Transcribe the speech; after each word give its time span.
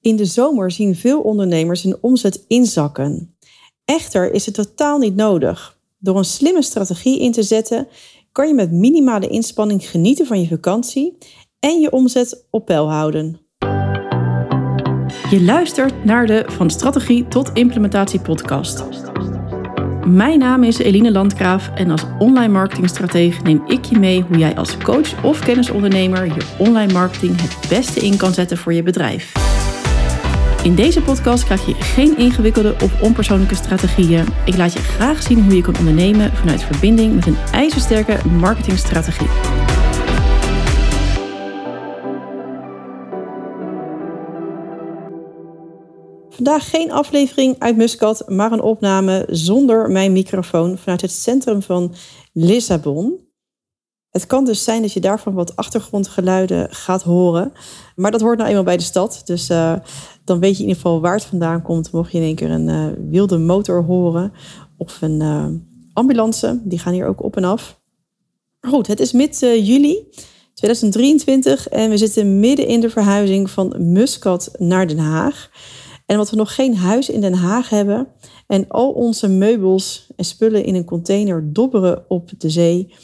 In 0.00 0.16
de 0.16 0.24
zomer 0.24 0.70
zien 0.70 0.96
veel 0.96 1.20
ondernemers 1.20 1.82
hun 1.82 1.96
omzet 2.00 2.44
inzakken. 2.48 3.34
Echter 3.84 4.32
is 4.32 4.46
het 4.46 4.54
totaal 4.54 4.98
niet 4.98 5.16
nodig. 5.16 5.78
Door 5.98 6.16
een 6.16 6.24
slimme 6.24 6.62
strategie 6.62 7.20
in 7.20 7.32
te 7.32 7.42
zetten, 7.42 7.88
kan 8.32 8.48
je 8.48 8.54
met 8.54 8.72
minimale 8.72 9.28
inspanning 9.28 9.90
genieten 9.90 10.26
van 10.26 10.40
je 10.40 10.48
vakantie 10.48 11.18
en 11.58 11.80
je 11.80 11.92
omzet 11.92 12.46
op 12.50 12.66
peil 12.66 12.90
houden. 12.90 13.40
Je 15.30 15.42
luistert 15.42 16.04
naar 16.04 16.26
de 16.26 16.44
Van 16.46 16.70
Strategie 16.70 17.28
tot 17.28 17.50
Implementatie 17.52 18.20
podcast. 18.20 18.84
Mijn 20.06 20.38
naam 20.38 20.64
is 20.64 20.78
Eline 20.78 21.12
Landgraaf 21.12 21.70
en 21.74 21.90
als 21.90 22.04
online 22.18 22.52
marketingstratege 22.52 23.42
neem 23.42 23.62
ik 23.66 23.84
je 23.84 23.98
mee 23.98 24.22
hoe 24.22 24.38
jij 24.38 24.56
als 24.56 24.76
coach 24.76 25.24
of 25.24 25.38
kennisondernemer 25.38 26.24
je 26.24 26.56
online 26.58 26.92
marketing 26.92 27.40
het 27.40 27.68
beste 27.68 28.00
in 28.00 28.16
kan 28.16 28.32
zetten 28.32 28.56
voor 28.56 28.72
je 28.72 28.82
bedrijf. 28.82 29.49
In 30.62 30.74
deze 30.74 31.02
podcast 31.02 31.44
krijg 31.44 31.66
je 31.66 31.74
geen 31.74 32.16
ingewikkelde 32.16 32.74
of 32.82 33.02
onpersoonlijke 33.02 33.54
strategieën. 33.54 34.26
Ik 34.44 34.56
laat 34.56 34.72
je 34.72 34.78
graag 34.78 35.22
zien 35.22 35.44
hoe 35.44 35.56
je 35.56 35.62
kan 35.62 35.78
ondernemen 35.78 36.32
vanuit 36.32 36.62
verbinding 36.62 37.14
met 37.14 37.26
een 37.26 37.36
ijzersterke 37.52 38.28
marketingstrategie. 38.28 39.26
Vandaag 46.28 46.70
geen 46.70 46.92
aflevering 46.92 47.56
uit 47.58 47.76
Muscat, 47.76 48.22
maar 48.28 48.52
een 48.52 48.62
opname 48.62 49.26
zonder 49.30 49.90
mijn 49.90 50.12
microfoon 50.12 50.78
vanuit 50.78 51.00
het 51.00 51.12
centrum 51.12 51.62
van 51.62 51.94
Lissabon. 52.32 53.29
Het 54.10 54.26
kan 54.26 54.44
dus 54.44 54.64
zijn 54.64 54.82
dat 54.82 54.92
je 54.92 55.00
daarvan 55.00 55.34
wat 55.34 55.56
achtergrondgeluiden 55.56 56.74
gaat 56.74 57.02
horen. 57.02 57.52
Maar 57.96 58.10
dat 58.10 58.20
hoort 58.20 58.36
nou 58.36 58.48
eenmaal 58.48 58.64
bij 58.64 58.76
de 58.76 58.82
stad. 58.82 59.22
Dus 59.24 59.50
uh, 59.50 59.74
dan 60.24 60.40
weet 60.40 60.56
je 60.56 60.62
in 60.62 60.68
ieder 60.68 60.82
geval 60.82 61.00
waar 61.00 61.14
het 61.14 61.24
vandaan 61.24 61.62
komt. 61.62 61.92
Mocht 61.92 62.12
je 62.12 62.18
in 62.18 62.24
één 62.24 62.34
keer 62.34 62.50
een 62.50 62.68
uh, 62.68 62.86
wilde 63.10 63.38
motor 63.38 63.84
horen 63.84 64.32
of 64.76 65.02
een 65.02 65.20
uh, 65.20 65.46
ambulance. 65.92 66.60
Die 66.64 66.78
gaan 66.78 66.92
hier 66.92 67.06
ook 67.06 67.22
op 67.22 67.36
en 67.36 67.44
af. 67.44 67.80
Goed, 68.60 68.86
het 68.86 69.00
is 69.00 69.12
mid 69.12 69.38
juli 69.40 70.08
2023 70.54 71.68
en 71.68 71.90
we 71.90 71.96
zitten 71.96 72.40
midden 72.40 72.66
in 72.66 72.80
de 72.80 72.90
verhuizing 72.90 73.50
van 73.50 73.92
Muscat 73.92 74.50
naar 74.58 74.86
Den 74.86 74.98
Haag. 74.98 75.50
En 76.06 76.16
omdat 76.16 76.30
we 76.30 76.36
nog 76.36 76.54
geen 76.54 76.76
huis 76.76 77.10
in 77.10 77.20
Den 77.20 77.34
Haag 77.34 77.68
hebben 77.68 78.08
en 78.46 78.68
al 78.68 78.90
onze 78.90 79.28
meubels 79.28 80.06
en 80.16 80.24
spullen 80.24 80.64
in 80.64 80.74
een 80.74 80.84
container 80.84 81.52
dobberen 81.52 82.04
op 82.08 82.30
de 82.38 82.50
zee, 82.50 82.94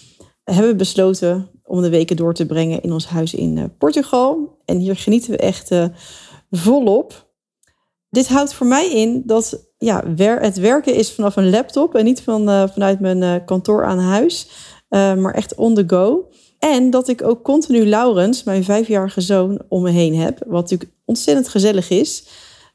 hebben 0.55 0.71
we 0.71 0.77
besloten 0.77 1.49
om 1.65 1.83
de 1.83 1.89
weken 1.89 2.17
door 2.17 2.35
te 2.35 2.47
brengen 2.47 2.83
in 2.83 2.93
ons 2.93 3.07
huis 3.07 3.35
in 3.35 3.73
Portugal. 3.79 4.59
En 4.65 4.79
hier 4.79 4.97
genieten 4.97 5.31
we 5.31 5.37
echt 5.37 5.71
volop. 6.51 7.29
Dit 8.11 8.29
houdt 8.29 8.55
voor 8.55 8.67
mij 8.67 8.91
in 8.91 9.23
dat 9.27 9.71
ja, 9.79 10.05
het 10.41 10.59
werken 10.59 10.95
is 10.95 11.13
vanaf 11.13 11.37
een 11.37 11.51
laptop 11.51 11.95
en 11.95 12.05
niet 12.05 12.23
van, 12.23 12.49
uh, 12.49 12.69
vanuit 12.73 13.01
mijn 13.01 13.45
kantoor 13.45 13.85
aan 13.85 13.99
huis, 13.99 14.49
maar 14.89 15.35
echt 15.35 15.55
on 15.55 15.75
the 15.75 15.85
go. 15.87 16.29
En 16.59 16.91
dat 16.91 17.09
ik 17.09 17.23
ook 17.23 17.43
continu 17.43 17.87
Laurens, 17.87 18.43
mijn 18.43 18.65
vijfjarige 18.65 19.21
zoon, 19.21 19.61
om 19.69 19.83
me 19.83 19.91
heen 19.91 20.15
heb. 20.15 20.39
Wat 20.47 20.63
natuurlijk 20.63 20.91
ontzettend 21.05 21.49
gezellig 21.49 21.91
is. 21.91 22.27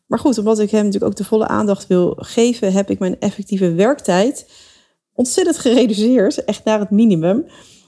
Maar 0.08 0.19
goed, 0.19 0.38
omdat 0.38 0.59
ik 0.59 0.72
hem 0.72 0.83
natuurlijk 0.85 1.11
ook 1.11 1.17
de 1.17 1.23
volle 1.23 1.47
aandacht 1.47 1.88
wil 1.88 2.13
geven, 2.17 2.73
heb 2.73 2.89
ik 2.89 3.00
mijn 3.00 3.19
effectieve 3.19 3.73
werktijd 3.73 4.45
ontzettend 5.22 5.58
gereduceerd. 5.58 6.45
Echt 6.45 6.64
naar 6.64 6.80
het 6.80 6.89
minimum. 6.89 7.45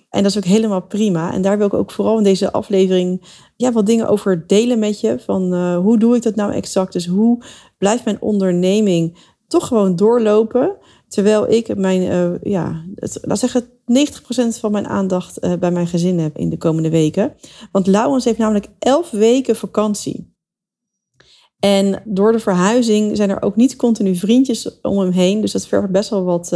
En 0.09 0.23
dat 0.23 0.31
is 0.31 0.37
ook 0.37 0.43
helemaal 0.43 0.81
prima. 0.81 1.33
En 1.33 1.41
daar 1.41 1.57
wil 1.57 1.67
ik 1.67 1.73
ook 1.73 1.91
vooral 1.91 2.17
in 2.17 2.23
deze 2.23 2.51
aflevering 2.51 3.21
ja, 3.55 3.71
wat 3.71 3.85
dingen 3.85 4.07
over 4.07 4.47
delen 4.47 4.79
met 4.79 4.99
je. 4.99 5.19
Van 5.19 5.53
uh, 5.53 5.77
hoe 5.77 5.97
doe 5.97 6.15
ik 6.15 6.21
dat 6.21 6.35
nou 6.35 6.53
exact? 6.53 6.93
Dus 6.93 7.07
hoe 7.07 7.43
blijft 7.77 8.05
mijn 8.05 8.21
onderneming 8.21 9.17
toch 9.47 9.67
gewoon 9.67 9.95
doorlopen? 9.95 10.75
Terwijl 11.07 11.51
ik 11.51 11.77
mijn, 11.77 12.01
uh, 12.01 12.51
ja, 12.53 12.83
laat 13.21 13.39
zeggen, 13.39 13.63
90% 13.63 14.59
van 14.59 14.71
mijn 14.71 14.87
aandacht 14.87 15.43
uh, 15.43 15.53
bij 15.53 15.71
mijn 15.71 15.87
gezin 15.87 16.19
heb 16.19 16.37
in 16.37 16.49
de 16.49 16.57
komende 16.57 16.89
weken. 16.89 17.33
Want 17.71 17.87
Laurens 17.87 18.25
heeft 18.25 18.37
namelijk 18.37 18.67
11 18.79 19.11
weken 19.11 19.55
vakantie. 19.55 20.31
En 21.59 22.01
door 22.05 22.31
de 22.31 22.39
verhuizing 22.39 23.17
zijn 23.17 23.29
er 23.29 23.41
ook 23.41 23.55
niet 23.55 23.75
continu 23.75 24.15
vriendjes 24.15 24.81
om 24.81 24.99
hem 24.99 25.11
heen. 25.11 25.41
Dus 25.41 25.51
dat 25.51 25.67
vergt 25.67 25.89
best 25.89 26.09
wel 26.09 26.23
wat 26.23 26.51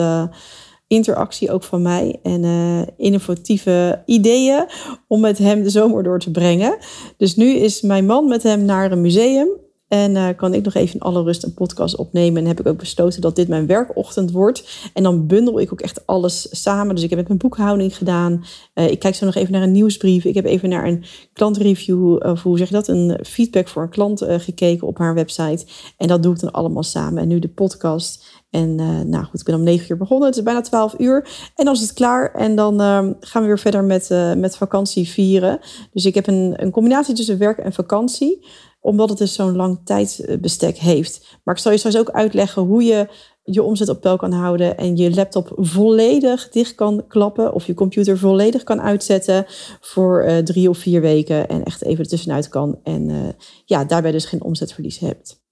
interactie 0.88 1.52
ook 1.52 1.64
van 1.64 1.82
mij 1.82 2.20
en 2.24 2.44
uh, 2.44 2.82
innovatieve 2.98 4.02
ideeën 4.06 4.66
om 5.08 5.20
met 5.20 5.38
hem 5.38 5.64
de 5.64 5.70
zomer 5.70 6.04
door 6.04 6.20
te 6.20 6.32
brengen. 6.32 6.78
Dus 7.18 7.36
nu 7.36 7.54
is 7.54 7.82
mijn 7.82 8.06
man 8.06 8.28
met 8.28 8.44
hem 8.44 8.66
naar 8.66 8.92
een 8.92 9.02
museum 9.02 9.48
en 9.88 10.16
uh, 10.16 10.28
kan 10.36 10.54
ik 10.54 10.64
nog 10.64 10.74
even 10.74 10.94
in 10.94 11.02
alle 11.02 11.24
rust 11.24 11.44
een 11.44 11.54
podcast 11.54 11.96
opnemen. 11.96 12.42
En 12.42 12.48
heb 12.48 12.60
ik 12.60 12.68
ook 12.68 12.78
besloten 12.78 13.22
dat 13.22 13.36
dit 13.36 13.48
mijn 13.48 13.68
werkochtend 13.68 14.32
wordt. 14.32 14.90
En 14.94 15.04
dan 15.04 15.28
bundel 15.28 15.60
ik 15.60 15.74
ook 15.74 15.82
echt 15.82 16.08
alles 16.08 16.48
samen. 16.64 16.96
Dus 16.96 17.04
ik 17.04 17.10
heb 17.10 17.30
een 17.30 17.38
boekhouding 17.38 17.98
gedaan. 17.98 18.44
Uh, 18.74 18.90
ik 18.90 19.00
kijk 19.00 19.16
zo 19.16 19.26
nog 19.26 19.36
even 19.36 19.52
naar 19.52 19.62
een 19.62 19.72
nieuwsbrief. 19.72 20.24
Ik 20.24 20.36
heb 20.36 20.46
even 20.46 20.70
naar 20.70 20.88
een 20.88 21.04
klantreview, 21.34 22.14
of 22.14 22.44
hoe 22.44 22.58
zeg 22.58 22.68
je 22.68 22.74
dat? 22.74 22.88
Een 22.88 23.20
feedback 23.24 23.68
voor 23.68 23.84
een 23.84 23.90
klant 23.90 24.26
gekeken 24.28 24.88
op 24.88 24.98
haar 24.98 25.14
website. 25.14 25.66
En 25.98 26.08
dat 26.08 26.24
doe 26.24 26.34
ik 26.34 26.40
dan 26.40 26.52
allemaal 26.52 26.84
samen. 26.84 27.22
En 27.22 27.28
nu 27.28 27.40
de 27.40 27.50
podcast. 27.50 28.26
En 28.58 28.76
nou 29.10 29.24
goed, 29.24 29.40
ik 29.40 29.46
ben 29.46 29.56
om 29.56 29.64
negen 29.64 29.92
uur 29.92 29.98
begonnen. 29.98 30.28
Het 30.28 30.38
is 30.38 30.44
bijna 30.44 30.62
twaalf 30.62 30.96
uur. 30.98 31.28
En 31.56 31.66
dan 31.66 31.74
is 31.74 31.82
het 31.82 31.94
klaar. 31.94 32.34
En 32.34 32.56
dan 32.56 32.82
ehm, 32.82 33.14
gaan 33.20 33.42
we 33.42 33.48
weer 33.48 33.60
verder 33.60 33.84
met, 33.84 34.10
met 34.38 34.58
vakantie 34.58 35.10
vieren. 35.10 35.60
Dus 35.92 36.06
ik 36.06 36.16
heb 36.16 36.28
een, 36.28 36.54
een 36.56 36.72
combinatie 36.72 37.16
tussen 37.16 37.38
werk 37.38 37.58
en 37.58 37.74
vakantie 37.74 38.46
omdat 38.80 39.10
het 39.10 39.18
dus 39.18 39.34
zo'n 39.34 39.56
lang 39.56 39.80
tijdsbestek 39.84 40.78
heeft. 40.78 41.40
Maar 41.44 41.56
ik 41.56 41.62
zal 41.62 41.72
je 41.72 41.78
straks 41.78 41.98
ook 41.98 42.10
uitleggen 42.10 42.62
hoe 42.62 42.84
je 42.84 43.08
je 43.44 43.64
omzet 43.64 43.90
op 43.90 44.02
peil 44.02 44.18
kan 44.18 44.32
houden 44.32 44.78
en 44.78 44.98
je 44.98 45.14
laptop 45.14 45.52
volledig 45.56 46.50
dicht 46.50 46.76
kan 46.76 47.08
klappen 47.08 47.54
of 47.54 47.66
je 47.66 47.74
computer 47.74 48.18
volledig 48.18 48.64
kan 48.64 48.82
uitzetten 48.82 49.46
voor 49.82 50.26
uh, 50.26 50.38
drie 50.38 50.70
of 50.70 50.78
vier 50.78 51.02
weken 51.02 51.50
en 51.50 51.64
echt 51.64 51.84
even 51.84 52.04
ertussenuit 52.04 52.50
kan 52.50 52.80
en 52.84 53.36
ja, 53.66 53.86
daarbij 53.86 54.12
dus 54.12 54.26
geen 54.26 54.44
omzetverlies 54.44 55.00
hebt. 55.00 55.46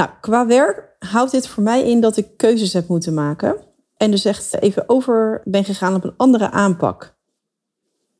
Nou, 0.00 0.12
qua 0.20 0.46
werk 0.46 0.96
houdt 0.98 1.30
dit 1.30 1.48
voor 1.48 1.62
mij 1.62 1.90
in 1.90 2.00
dat 2.00 2.16
ik 2.16 2.36
keuzes 2.36 2.72
heb 2.72 2.88
moeten 2.88 3.14
maken 3.14 3.56
en 3.96 4.10
dus 4.10 4.24
echt 4.24 4.60
even 4.60 4.88
over 4.88 5.42
ben 5.44 5.64
gegaan 5.64 5.94
op 5.94 6.04
een 6.04 6.14
andere 6.16 6.50
aanpak. 6.50 7.16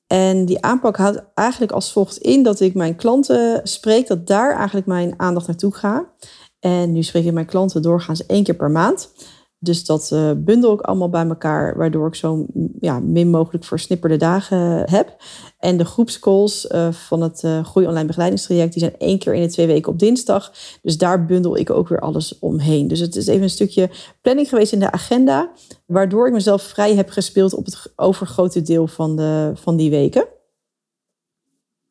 En 0.07 0.45
die 0.45 0.63
aanpak 0.63 0.97
houdt 0.97 1.23
eigenlijk 1.35 1.73
als 1.73 1.93
volgt 1.93 2.17
in 2.17 2.43
dat 2.43 2.61
ik 2.61 2.75
mijn 2.75 2.97
klanten 2.97 3.61
spreek, 3.65 4.07
dat 4.07 4.27
daar 4.27 4.57
eigenlijk 4.57 4.87
mijn 4.87 5.15
aandacht 5.17 5.47
naartoe 5.47 5.75
gaat. 5.75 6.05
En 6.59 6.93
nu 6.93 7.03
spreek 7.03 7.25
ik 7.25 7.33
mijn 7.33 7.47
klanten 7.47 7.83
doorgaans 7.83 8.27
één 8.27 8.45
keer 8.45 8.57
per 8.57 8.71
maand. 8.71 9.13
Dus 9.63 9.85
dat 9.85 10.11
uh, 10.13 10.31
bundel 10.37 10.73
ik 10.73 10.81
allemaal 10.81 11.09
bij 11.09 11.27
elkaar, 11.27 11.77
waardoor 11.77 12.07
ik 12.07 12.15
zo 12.15 12.47
ja, 12.81 13.01
min 13.01 13.31
mogelijk 13.31 13.65
versnipperde 13.65 14.17
dagen 14.17 14.91
heb. 14.91 15.17
En 15.59 15.77
de 15.77 15.85
groepscalls 15.85 16.67
uh, 16.71 16.93
van 16.93 17.21
het 17.21 17.43
uh, 17.43 17.65
Groei 17.65 17.87
Online 17.87 18.07
Begeleidingstraject, 18.07 18.73
die 18.73 18.83
zijn 18.83 18.99
één 18.99 19.19
keer 19.19 19.35
in 19.35 19.43
de 19.43 19.49
twee 19.49 19.67
weken 19.67 19.93
op 19.93 19.99
dinsdag. 19.99 20.53
Dus 20.83 20.99
daar 20.99 21.25
bundel 21.25 21.57
ik 21.57 21.71
ook 21.71 21.89
weer 21.89 22.01
alles 22.01 22.39
omheen. 22.39 22.89
Dus 22.89 23.01
het 23.01 23.17
is 23.17 23.27
even 23.27 23.43
een 23.43 23.51
stukje 23.51 23.91
planning 24.21 24.49
geweest 24.49 24.73
in 24.73 24.81
de 24.81 24.93
agenda, 24.93 25.51
waardoor 25.87 26.27
ik 26.27 26.33
mezelf 26.33 26.63
vrij 26.63 26.95
heb 26.95 27.11
gespeeld 27.11 27.55
op 27.55 27.65
het 27.65 27.93
overgrote 27.97 28.63
deel 28.63 28.87
van, 28.87 29.17
de, 29.17 29.53
van 29.55 29.77
die 29.77 29.91
weken. 29.91 30.27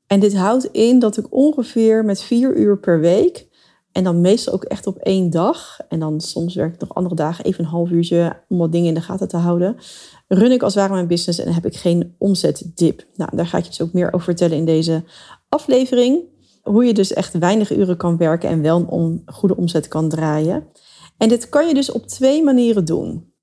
En 0.07 0.19
dit 0.19 0.35
houdt 0.35 0.65
in 0.71 0.99
dat 0.99 1.17
ik 1.17 1.25
ongeveer 1.29 2.05
met 2.05 2.21
vier 2.21 2.55
uur 2.55 2.77
per 2.77 2.99
week 2.99 3.48
en 3.91 4.03
dan 4.03 4.21
meestal 4.21 4.53
ook 4.53 4.63
echt 4.63 4.87
op 4.87 4.97
één 4.97 5.29
dag. 5.29 5.79
En 5.89 5.99
dan 5.99 6.21
soms 6.21 6.55
werk 6.55 6.73
ik 6.73 6.79
nog 6.79 6.95
andere 6.95 7.15
dagen 7.15 7.45
even 7.45 7.63
een 7.63 7.69
half 7.69 7.89
uurtje 7.89 8.43
om 8.47 8.57
wat 8.57 8.71
dingen 8.71 8.87
in 8.87 8.93
de 8.93 9.01
gaten 9.01 9.27
te 9.27 9.37
houden. 9.37 9.77
Run 10.27 10.51
ik 10.51 10.63
als 10.63 10.73
het 10.73 10.81
ware 10.81 10.95
mijn 10.95 11.07
business 11.07 11.39
en 11.39 11.53
heb 11.53 11.65
ik 11.65 11.75
geen 11.75 12.15
omzetdip. 12.17 13.05
Nou, 13.15 13.35
daar 13.35 13.47
ga 13.47 13.57
ik 13.57 13.63
je 13.63 13.69
dus 13.69 13.81
ook 13.81 13.93
meer 13.93 14.13
over 14.13 14.25
vertellen 14.25 14.57
in 14.57 14.65
deze 14.65 15.03
aflevering. 15.49 16.23
Hoe 16.61 16.85
je 16.85 16.93
dus 16.93 17.13
echt 17.13 17.37
weinig 17.37 17.71
uren 17.71 17.97
kan 17.97 18.17
werken 18.17 18.49
en 18.49 18.61
wel 18.61 18.87
een 18.89 19.21
goede 19.25 19.57
omzet 19.57 19.87
kan 19.87 20.09
draaien. 20.09 20.67
En 21.17 21.29
dit 21.29 21.49
kan 21.49 21.67
je 21.67 21.73
dus 21.73 21.91
op 21.91 22.07
twee 22.07 22.43
manieren 22.43 22.85
doen. 22.85 23.33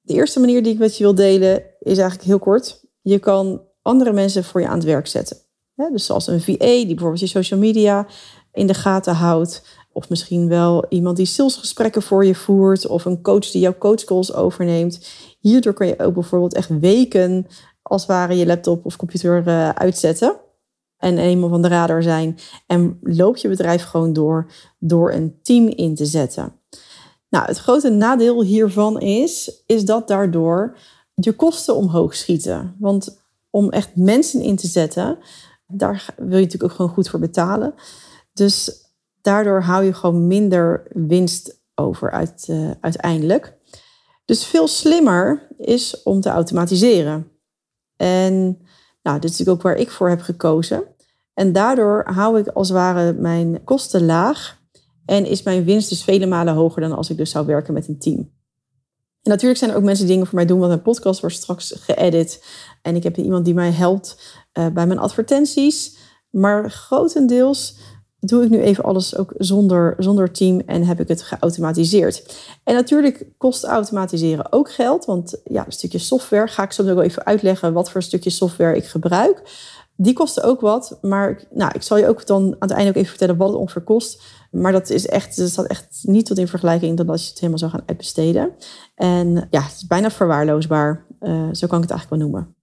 De 0.00 0.14
eerste 0.14 0.40
manier 0.40 0.62
die 0.62 0.72
ik 0.72 0.78
met 0.78 0.96
je 0.96 1.04
wil 1.04 1.14
delen 1.14 1.62
is 1.78 1.98
eigenlijk 1.98 2.22
heel 2.22 2.38
kort. 2.38 2.84
Je 3.02 3.18
kan 3.18 3.62
andere 3.82 4.12
mensen 4.12 4.44
voor 4.44 4.60
je 4.60 4.68
aan 4.68 4.78
het 4.78 4.84
werk 4.84 5.06
zetten. 5.06 5.36
Dus 5.74 6.06
zoals 6.06 6.26
een 6.26 6.40
VA 6.40 6.56
die 6.56 6.86
bijvoorbeeld 6.86 7.20
je 7.20 7.26
social 7.26 7.60
media 7.60 8.06
in 8.54 8.66
de 8.66 8.74
gaten 8.74 9.14
houdt. 9.14 9.62
Of 9.92 10.08
misschien 10.08 10.48
wel 10.48 10.86
iemand 10.88 11.16
die 11.16 11.26
salesgesprekken 11.26 12.02
voor 12.02 12.24
je 12.24 12.34
voert. 12.34 12.86
Of 12.86 13.04
een 13.04 13.22
coach 13.22 13.50
die 13.50 13.60
jouw 13.60 13.78
coachcalls 13.78 14.34
overneemt. 14.34 15.08
Hierdoor 15.40 15.72
kun 15.72 15.86
je 15.86 15.98
ook 15.98 16.14
bijvoorbeeld 16.14 16.54
echt 16.54 16.78
weken 16.78 17.46
als 17.82 18.00
het 18.00 18.10
ware 18.10 18.36
je 18.36 18.46
laptop 18.46 18.84
of 18.84 18.96
computer 18.96 19.42
uh, 19.46 19.68
uitzetten. 19.68 20.36
En 20.96 21.18
eenmaal 21.18 21.48
van 21.48 21.62
de 21.62 21.68
radar 21.68 22.02
zijn. 22.02 22.38
En 22.66 22.98
loop 23.02 23.36
je 23.36 23.48
bedrijf 23.48 23.84
gewoon 23.84 24.12
door 24.12 24.50
door 24.78 25.12
een 25.12 25.38
team 25.42 25.68
in 25.68 25.94
te 25.94 26.06
zetten. 26.06 26.52
Nou, 27.28 27.46
het 27.46 27.58
grote 27.58 27.90
nadeel 27.90 28.42
hiervan 28.42 29.00
is, 29.00 29.62
is 29.66 29.84
dat 29.84 30.08
daardoor 30.08 30.76
je 31.14 31.32
kosten 31.32 31.76
omhoog 31.76 32.14
schieten. 32.14 32.76
Want 32.78 33.22
om 33.50 33.70
echt 33.70 33.96
mensen 33.96 34.40
in 34.40 34.56
te 34.56 34.66
zetten, 34.66 35.18
Daar 35.66 36.14
wil 36.16 36.38
je 36.38 36.44
natuurlijk 36.44 36.64
ook 36.64 36.76
gewoon 36.76 36.90
goed 36.90 37.08
voor 37.08 37.20
betalen. 37.20 37.74
Dus 38.34 38.84
daardoor 39.20 39.62
hou 39.62 39.84
je 39.84 39.94
gewoon 39.94 40.26
minder 40.26 40.86
winst 40.92 41.62
over 41.74 42.10
uit, 42.10 42.46
uh, 42.50 42.70
uiteindelijk. 42.80 43.56
Dus 44.24 44.44
veel 44.44 44.68
slimmer 44.68 45.46
is 45.58 46.02
om 46.02 46.20
te 46.20 46.28
automatiseren. 46.28 47.30
En 47.96 48.34
nou, 49.02 49.20
dit 49.20 49.30
is 49.30 49.38
natuurlijk 49.38 49.56
ook 49.56 49.62
waar 49.62 49.76
ik 49.76 49.90
voor 49.90 50.08
heb 50.08 50.20
gekozen. 50.20 50.84
En 51.34 51.52
daardoor 51.52 52.04
hou 52.06 52.38
ik 52.38 52.48
als 52.48 52.68
het 52.68 52.76
ware 52.76 53.12
mijn 53.12 53.64
kosten 53.64 54.04
laag. 54.04 54.62
En 55.04 55.26
is 55.26 55.42
mijn 55.42 55.64
winst 55.64 55.88
dus 55.88 56.04
vele 56.04 56.26
malen 56.26 56.54
hoger 56.54 56.82
dan 56.82 56.92
als 56.92 57.10
ik 57.10 57.16
dus 57.16 57.30
zou 57.30 57.46
werken 57.46 57.74
met 57.74 57.88
een 57.88 57.98
team. 57.98 58.32
En 59.22 59.30
natuurlijk 59.30 59.58
zijn 59.58 59.70
er 59.70 59.76
ook 59.76 59.82
mensen 59.82 60.04
die 60.04 60.12
dingen 60.12 60.28
voor 60.28 60.38
mij 60.38 60.46
doen, 60.46 60.58
want 60.58 60.70
mijn 60.70 60.82
podcast 60.82 61.20
wordt 61.20 61.36
straks 61.36 61.74
geëdit. 61.76 62.44
En 62.82 62.96
ik 62.96 63.02
heb 63.02 63.16
iemand 63.16 63.44
die 63.44 63.54
mij 63.54 63.70
helpt 63.70 64.38
uh, 64.58 64.66
bij 64.68 64.86
mijn 64.86 64.98
advertenties. 64.98 65.96
Maar 66.30 66.70
grotendeels 66.70 67.78
doe 68.28 68.44
ik 68.44 68.50
nu 68.50 68.60
even 68.60 68.84
alles 68.84 69.16
ook 69.16 69.32
zonder, 69.38 69.94
zonder 69.98 70.32
team 70.32 70.62
en 70.66 70.84
heb 70.84 71.00
ik 71.00 71.08
het 71.08 71.22
geautomatiseerd. 71.22 72.36
En 72.64 72.74
natuurlijk 72.74 73.26
kost 73.36 73.64
automatiseren 73.64 74.52
ook 74.52 74.72
geld, 74.72 75.04
want 75.04 75.40
ja, 75.44 75.66
een 75.66 75.72
stukje 75.72 75.98
software, 75.98 76.48
ga 76.48 76.62
ik 76.62 76.72
zo 76.72 76.82
nog 76.82 77.02
even 77.02 77.24
uitleggen 77.24 77.72
wat 77.72 77.90
voor 77.90 78.02
stukje 78.02 78.30
software 78.30 78.76
ik 78.76 78.84
gebruik. 78.84 79.42
Die 79.96 80.12
kosten 80.12 80.42
ook 80.42 80.60
wat, 80.60 80.98
maar 81.00 81.42
nou, 81.50 81.70
ik 81.74 81.82
zal 81.82 81.96
je 81.96 82.08
ook 82.08 82.26
dan 82.26 82.42
aan 82.42 82.68
het 82.68 82.70
einde 82.70 82.90
ook 82.90 82.96
even 82.96 83.08
vertellen 83.08 83.36
wat 83.36 83.48
het 83.48 83.56
ongeveer 83.56 83.82
kost. 83.82 84.22
Maar 84.50 84.72
dat 84.72 84.90
is 84.90 85.06
echt, 85.06 85.36
dat 85.36 85.48
staat 85.48 85.66
echt 85.66 86.00
niet 86.02 86.26
tot 86.26 86.38
in 86.38 86.48
vergelijking 86.48 86.96
dan 86.96 87.08
als 87.08 87.22
je 87.22 87.28
het 87.28 87.38
helemaal 87.38 87.58
zou 87.58 87.70
gaan 87.70 87.82
uitbesteden. 87.86 88.50
En 88.94 89.46
ja, 89.50 89.62
het 89.62 89.74
is 89.74 89.86
bijna 89.86 90.10
verwaarloosbaar. 90.10 91.06
Uh, 91.20 91.48
zo 91.52 91.66
kan 91.66 91.82
ik 91.82 91.88
het 91.88 91.90
eigenlijk 91.90 92.10
wel 92.10 92.18
noemen. 92.18 92.54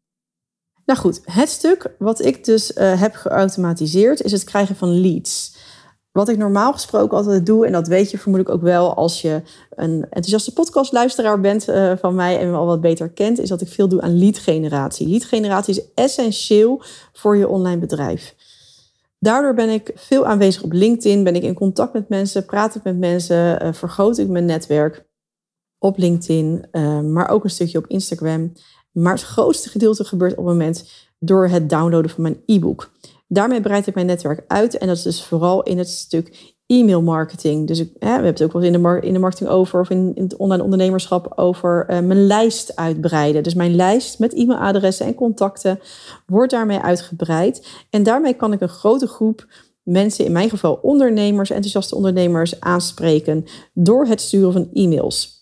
Nou 0.85 0.99
goed, 0.99 1.21
het 1.23 1.49
stuk 1.49 1.95
wat 1.99 2.25
ik 2.25 2.45
dus 2.45 2.71
uh, 2.71 2.99
heb 3.01 3.15
geautomatiseerd 3.15 4.21
is 4.21 4.31
het 4.31 4.43
krijgen 4.43 4.75
van 4.75 5.01
leads. 5.01 5.50
Wat 6.11 6.29
ik 6.29 6.37
normaal 6.37 6.73
gesproken 6.73 7.17
altijd 7.17 7.45
doe, 7.45 7.65
en 7.65 7.71
dat 7.71 7.87
weet 7.87 8.11
je 8.11 8.17
vermoedelijk 8.17 8.55
ook 8.55 8.63
wel 8.63 8.95
als 8.95 9.21
je 9.21 9.41
een 9.69 10.01
enthousiaste 10.01 10.53
podcastluisteraar 10.53 11.39
bent 11.39 11.69
uh, 11.69 11.93
van 11.97 12.15
mij 12.15 12.39
en 12.39 12.49
me 12.49 12.57
al 12.57 12.65
wat 12.65 12.81
beter 12.81 13.09
kent, 13.09 13.39
is 13.39 13.49
dat 13.49 13.61
ik 13.61 13.67
veel 13.67 13.87
doe 13.87 14.01
aan 14.01 14.19
lead 14.19 14.37
generatie. 14.37 15.07
Lead 15.07 15.23
generatie 15.23 15.75
is 15.75 15.83
essentieel 15.93 16.83
voor 17.13 17.37
je 17.37 17.47
online 17.47 17.79
bedrijf. 17.79 18.35
Daardoor 19.19 19.53
ben 19.53 19.69
ik 19.69 19.91
veel 19.95 20.25
aanwezig 20.25 20.63
op 20.63 20.71
LinkedIn, 20.71 21.23
ben 21.23 21.35
ik 21.35 21.43
in 21.43 21.53
contact 21.53 21.93
met 21.93 22.09
mensen, 22.09 22.45
praat 22.45 22.75
ik 22.75 22.83
met 22.83 22.97
mensen, 22.97 23.65
uh, 23.65 23.73
vergroot 23.73 24.17
ik 24.17 24.27
mijn 24.27 24.45
netwerk 24.45 25.05
op 25.77 25.97
LinkedIn, 25.97 26.65
uh, 26.71 26.99
maar 26.99 27.29
ook 27.29 27.43
een 27.43 27.49
stukje 27.49 27.77
op 27.77 27.87
Instagram. 27.87 28.51
Maar 28.91 29.13
het 29.13 29.23
grootste 29.23 29.69
gedeelte 29.69 30.03
gebeurt 30.03 30.31
op 30.31 30.37
het 30.37 30.47
moment 30.47 30.89
door 31.19 31.47
het 31.47 31.69
downloaden 31.69 32.11
van 32.11 32.21
mijn 32.21 32.41
e-book. 32.45 32.91
Daarmee 33.33 33.61
breid 33.61 33.87
ik 33.87 33.93
mijn 33.95 34.05
netwerk 34.05 34.43
uit 34.47 34.77
en 34.77 34.87
dat 34.87 34.97
is 34.97 35.03
dus 35.03 35.23
vooral 35.23 35.63
in 35.63 35.77
het 35.77 35.89
stuk 35.89 36.55
e-mail 36.65 37.01
marketing. 37.01 37.67
Dus 37.67 37.79
hè, 37.79 37.85
we 37.99 38.05
hebben 38.05 38.25
het 38.25 38.43
ook 38.43 38.51
wel 38.53 38.61
in 38.61 38.71
de, 38.71 38.99
in 39.01 39.13
de 39.13 39.19
marketing 39.19 39.49
over, 39.49 39.79
of 39.79 39.89
in, 39.89 40.11
in 40.15 40.23
het 40.23 40.35
online 40.35 40.63
ondernemerschap 40.63 41.33
over 41.35 41.85
uh, 41.89 41.99
mijn 41.99 42.25
lijst 42.25 42.75
uitbreiden. 42.75 43.43
Dus 43.43 43.53
mijn 43.53 43.75
lijst 43.75 44.19
met 44.19 44.33
e-mailadressen 44.33 45.05
en 45.05 45.15
contacten 45.15 45.79
wordt 46.25 46.51
daarmee 46.51 46.79
uitgebreid. 46.79 47.67
En 47.89 48.03
daarmee 48.03 48.33
kan 48.33 48.53
ik 48.53 48.61
een 48.61 48.69
grote 48.69 49.07
groep 49.07 49.47
mensen, 49.83 50.25
in 50.25 50.31
mijn 50.31 50.49
geval 50.49 50.79
ondernemers, 50.81 51.49
enthousiaste 51.49 51.95
ondernemers, 51.95 52.59
aanspreken 52.59 53.45
door 53.73 54.05
het 54.05 54.21
sturen 54.21 54.53
van 54.53 54.69
e-mails. 54.73 55.40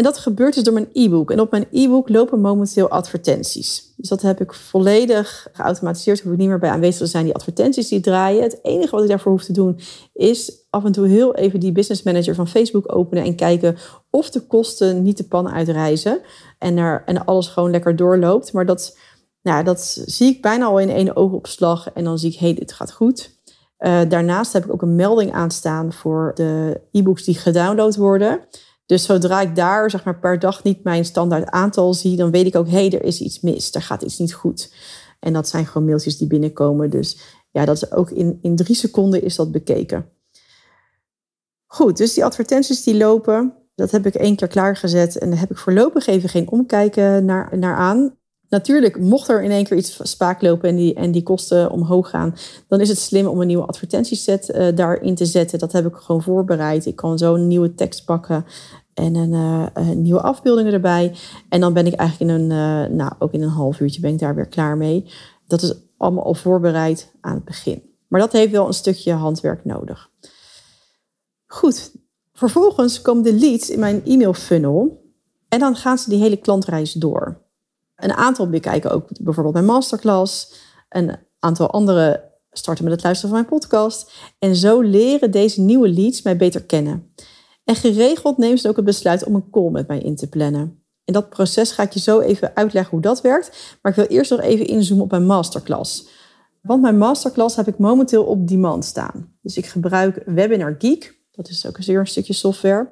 En 0.00 0.06
dat 0.06 0.18
gebeurt 0.18 0.54
dus 0.54 0.62
door 0.62 0.74
mijn 0.74 0.88
e-book. 0.92 1.30
En 1.30 1.40
op 1.40 1.50
mijn 1.50 1.66
e-book 1.70 2.08
lopen 2.08 2.40
momenteel 2.40 2.88
advertenties. 2.88 3.92
Dus 3.96 4.08
dat 4.08 4.22
heb 4.22 4.40
ik 4.40 4.52
volledig 4.52 5.48
geautomatiseerd. 5.52 6.20
Hoef 6.20 6.32
ik 6.32 6.38
niet 6.38 6.48
meer 6.48 6.58
bij 6.58 6.70
aanwezig 6.70 6.98
te 6.98 7.06
zijn 7.06 7.24
die 7.24 7.34
advertenties 7.34 7.88
die 7.88 8.00
draaien. 8.00 8.42
Het 8.42 8.58
enige 8.62 8.90
wat 8.90 9.02
ik 9.02 9.08
daarvoor 9.08 9.32
hoef 9.32 9.44
te 9.44 9.52
doen 9.52 9.80
is 10.12 10.52
af 10.70 10.84
en 10.84 10.92
toe 10.92 11.06
heel 11.06 11.34
even 11.34 11.60
die 11.60 11.72
business 11.72 12.02
manager 12.02 12.34
van 12.34 12.48
Facebook 12.48 12.94
openen 12.94 13.24
en 13.24 13.34
kijken 13.34 13.76
of 14.10 14.30
de 14.30 14.40
kosten 14.40 15.02
niet 15.02 15.16
de 15.16 15.24
pan 15.24 15.50
uitreizen. 15.50 16.20
En, 16.58 16.76
er, 16.76 17.02
en 17.06 17.24
alles 17.24 17.48
gewoon 17.48 17.70
lekker 17.70 17.96
doorloopt. 17.96 18.52
Maar 18.52 18.66
dat, 18.66 18.98
nou, 19.42 19.64
dat 19.64 20.02
zie 20.06 20.34
ik 20.34 20.42
bijna 20.42 20.64
al 20.64 20.78
in 20.78 20.90
één 20.90 21.16
oogopslag. 21.16 21.90
En 21.92 22.04
dan 22.04 22.18
zie 22.18 22.32
ik, 22.32 22.38
hé, 22.38 22.46
hey, 22.46 22.54
dit 22.54 22.72
gaat 22.72 22.92
goed. 22.92 23.38
Uh, 23.78 24.00
daarnaast 24.08 24.52
heb 24.52 24.64
ik 24.64 24.72
ook 24.72 24.82
een 24.82 24.96
melding 24.96 25.32
aanstaan 25.32 25.92
voor 25.92 26.32
de 26.34 26.80
e-books 26.92 27.24
die 27.24 27.34
gedownload 27.34 27.96
worden. 27.96 28.40
Dus 28.90 29.04
zodra 29.04 29.40
ik 29.40 29.56
daar 29.56 29.90
zeg 29.90 30.04
maar, 30.04 30.18
per 30.18 30.38
dag 30.38 30.62
niet 30.62 30.84
mijn 30.84 31.04
standaard 31.04 31.50
aantal 31.50 31.94
zie, 31.94 32.16
dan 32.16 32.30
weet 32.30 32.46
ik 32.46 32.56
ook, 32.56 32.66
hé, 32.66 32.72
hey, 32.72 32.90
er 32.92 33.04
is 33.04 33.20
iets 33.20 33.40
mis, 33.40 33.74
er 33.74 33.82
gaat 33.82 34.02
iets 34.02 34.18
niet 34.18 34.34
goed. 34.34 34.72
En 35.20 35.32
dat 35.32 35.48
zijn 35.48 35.66
gewoon 35.66 35.86
mailtjes 35.86 36.18
die 36.18 36.26
binnenkomen. 36.26 36.90
Dus 36.90 37.18
ja, 37.50 37.64
dat 37.64 37.76
is 37.76 37.92
ook 37.92 38.10
in, 38.10 38.38
in 38.42 38.56
drie 38.56 38.74
seconden 38.74 39.22
is 39.22 39.36
dat 39.36 39.52
bekeken. 39.52 40.08
Goed, 41.66 41.96
dus 41.96 42.14
die 42.14 42.24
advertenties 42.24 42.82
die 42.82 42.96
lopen, 42.96 43.54
dat 43.74 43.90
heb 43.90 44.06
ik 44.06 44.14
één 44.14 44.36
keer 44.36 44.48
klaargezet 44.48 45.18
en 45.18 45.30
daar 45.30 45.38
heb 45.38 45.50
ik 45.50 45.58
voorlopig 45.58 46.06
even 46.06 46.28
geen 46.28 46.50
omkijken 46.50 47.24
naar, 47.24 47.58
naar 47.58 47.76
aan. 47.76 48.16
Natuurlijk, 48.50 48.98
mocht 49.00 49.28
er 49.28 49.42
in 49.42 49.50
één 49.50 49.64
keer 49.64 49.76
iets 49.76 49.98
spaak 50.02 50.42
lopen 50.42 50.68
en 50.68 50.76
die, 50.76 50.94
en 50.94 51.10
die 51.10 51.22
kosten 51.22 51.70
omhoog 51.70 52.10
gaan, 52.10 52.34
dan 52.68 52.80
is 52.80 52.88
het 52.88 52.98
slim 52.98 53.26
om 53.26 53.40
een 53.40 53.46
nieuwe 53.46 53.66
advertentieset 53.66 54.48
uh, 54.48 54.68
daarin 54.74 55.14
te 55.14 55.24
zetten. 55.24 55.58
Dat 55.58 55.72
heb 55.72 55.86
ik 55.86 55.94
gewoon 55.94 56.22
voorbereid. 56.22 56.86
Ik 56.86 56.96
kan 56.96 57.18
zo 57.18 57.34
een 57.34 57.46
nieuwe 57.46 57.74
tekst 57.74 58.04
pakken 58.04 58.44
en 58.94 59.14
een, 59.14 59.32
uh, 59.78 59.88
nieuwe 59.90 60.20
afbeeldingen 60.20 60.72
erbij. 60.72 61.14
En 61.48 61.60
dan 61.60 61.72
ben 61.72 61.86
ik 61.86 61.94
eigenlijk 61.94 62.30
in 62.30 62.36
een, 62.36 62.50
uh, 62.50 62.96
nou, 62.96 63.12
ook 63.18 63.32
in 63.32 63.42
een 63.42 63.48
half 63.48 63.80
uurtje 63.80 64.00
ben 64.00 64.12
ik 64.12 64.18
daar 64.18 64.34
weer 64.34 64.48
klaar 64.48 64.76
mee. 64.76 65.10
Dat 65.46 65.62
is 65.62 65.74
allemaal 65.96 66.24
al 66.24 66.34
voorbereid 66.34 67.12
aan 67.20 67.34
het 67.34 67.44
begin. 67.44 67.82
Maar 68.08 68.20
dat 68.20 68.32
heeft 68.32 68.52
wel 68.52 68.66
een 68.66 68.72
stukje 68.72 69.12
handwerk 69.12 69.64
nodig. 69.64 70.10
Goed, 71.46 71.92
vervolgens 72.32 73.02
komen 73.02 73.22
de 73.22 73.34
leads 73.34 73.70
in 73.70 73.78
mijn 73.78 74.04
e-mail 74.04 74.34
funnel. 74.34 75.08
En 75.48 75.58
dan 75.58 75.76
gaan 75.76 75.98
ze 75.98 76.10
die 76.10 76.20
hele 76.20 76.36
klantreis 76.36 76.92
door. 76.92 77.48
Een 78.00 78.12
aantal 78.12 78.48
bekijken 78.48 78.90
ook 78.90 79.08
bijvoorbeeld 79.20 79.54
mijn 79.54 79.66
masterclass. 79.66 80.52
Een 80.88 81.16
aantal 81.38 81.70
andere 81.70 82.30
starten 82.50 82.84
met 82.84 82.92
het 82.92 83.02
luisteren 83.02 83.34
van 83.34 83.46
mijn 83.46 83.60
podcast. 83.60 84.12
En 84.38 84.56
zo 84.56 84.80
leren 84.80 85.30
deze 85.30 85.60
nieuwe 85.60 85.88
leads 85.88 86.22
mij 86.22 86.36
beter 86.36 86.64
kennen. 86.64 87.12
En 87.64 87.74
geregeld 87.74 88.38
nemen 88.38 88.58
ze 88.58 88.68
ook 88.68 88.76
het 88.76 88.84
besluit 88.84 89.24
om 89.24 89.34
een 89.34 89.50
call 89.50 89.70
met 89.70 89.88
mij 89.88 89.98
in 89.98 90.16
te 90.16 90.28
plannen. 90.28 90.84
In 91.04 91.12
dat 91.12 91.28
proces 91.28 91.72
ga 91.72 91.82
ik 91.82 91.92
je 91.92 92.00
zo 92.00 92.20
even 92.20 92.56
uitleggen 92.56 92.90
hoe 92.90 93.00
dat 93.00 93.20
werkt. 93.20 93.78
Maar 93.82 93.92
ik 93.92 93.98
wil 93.98 94.16
eerst 94.16 94.30
nog 94.30 94.40
even 94.40 94.66
inzoomen 94.66 95.04
op 95.04 95.10
mijn 95.10 95.26
masterclass. 95.26 96.08
Want 96.62 96.82
mijn 96.82 96.98
masterclass 96.98 97.56
heb 97.56 97.68
ik 97.68 97.78
momenteel 97.78 98.24
op 98.24 98.48
demand 98.48 98.84
staan. 98.84 99.32
Dus 99.40 99.56
ik 99.56 99.66
gebruik 99.66 100.22
Webinar 100.26 100.74
Geek. 100.78 101.18
Dat 101.30 101.48
is 101.48 101.66
ook 101.66 101.78
een 101.78 102.06
stukje 102.06 102.32
software. 102.32 102.90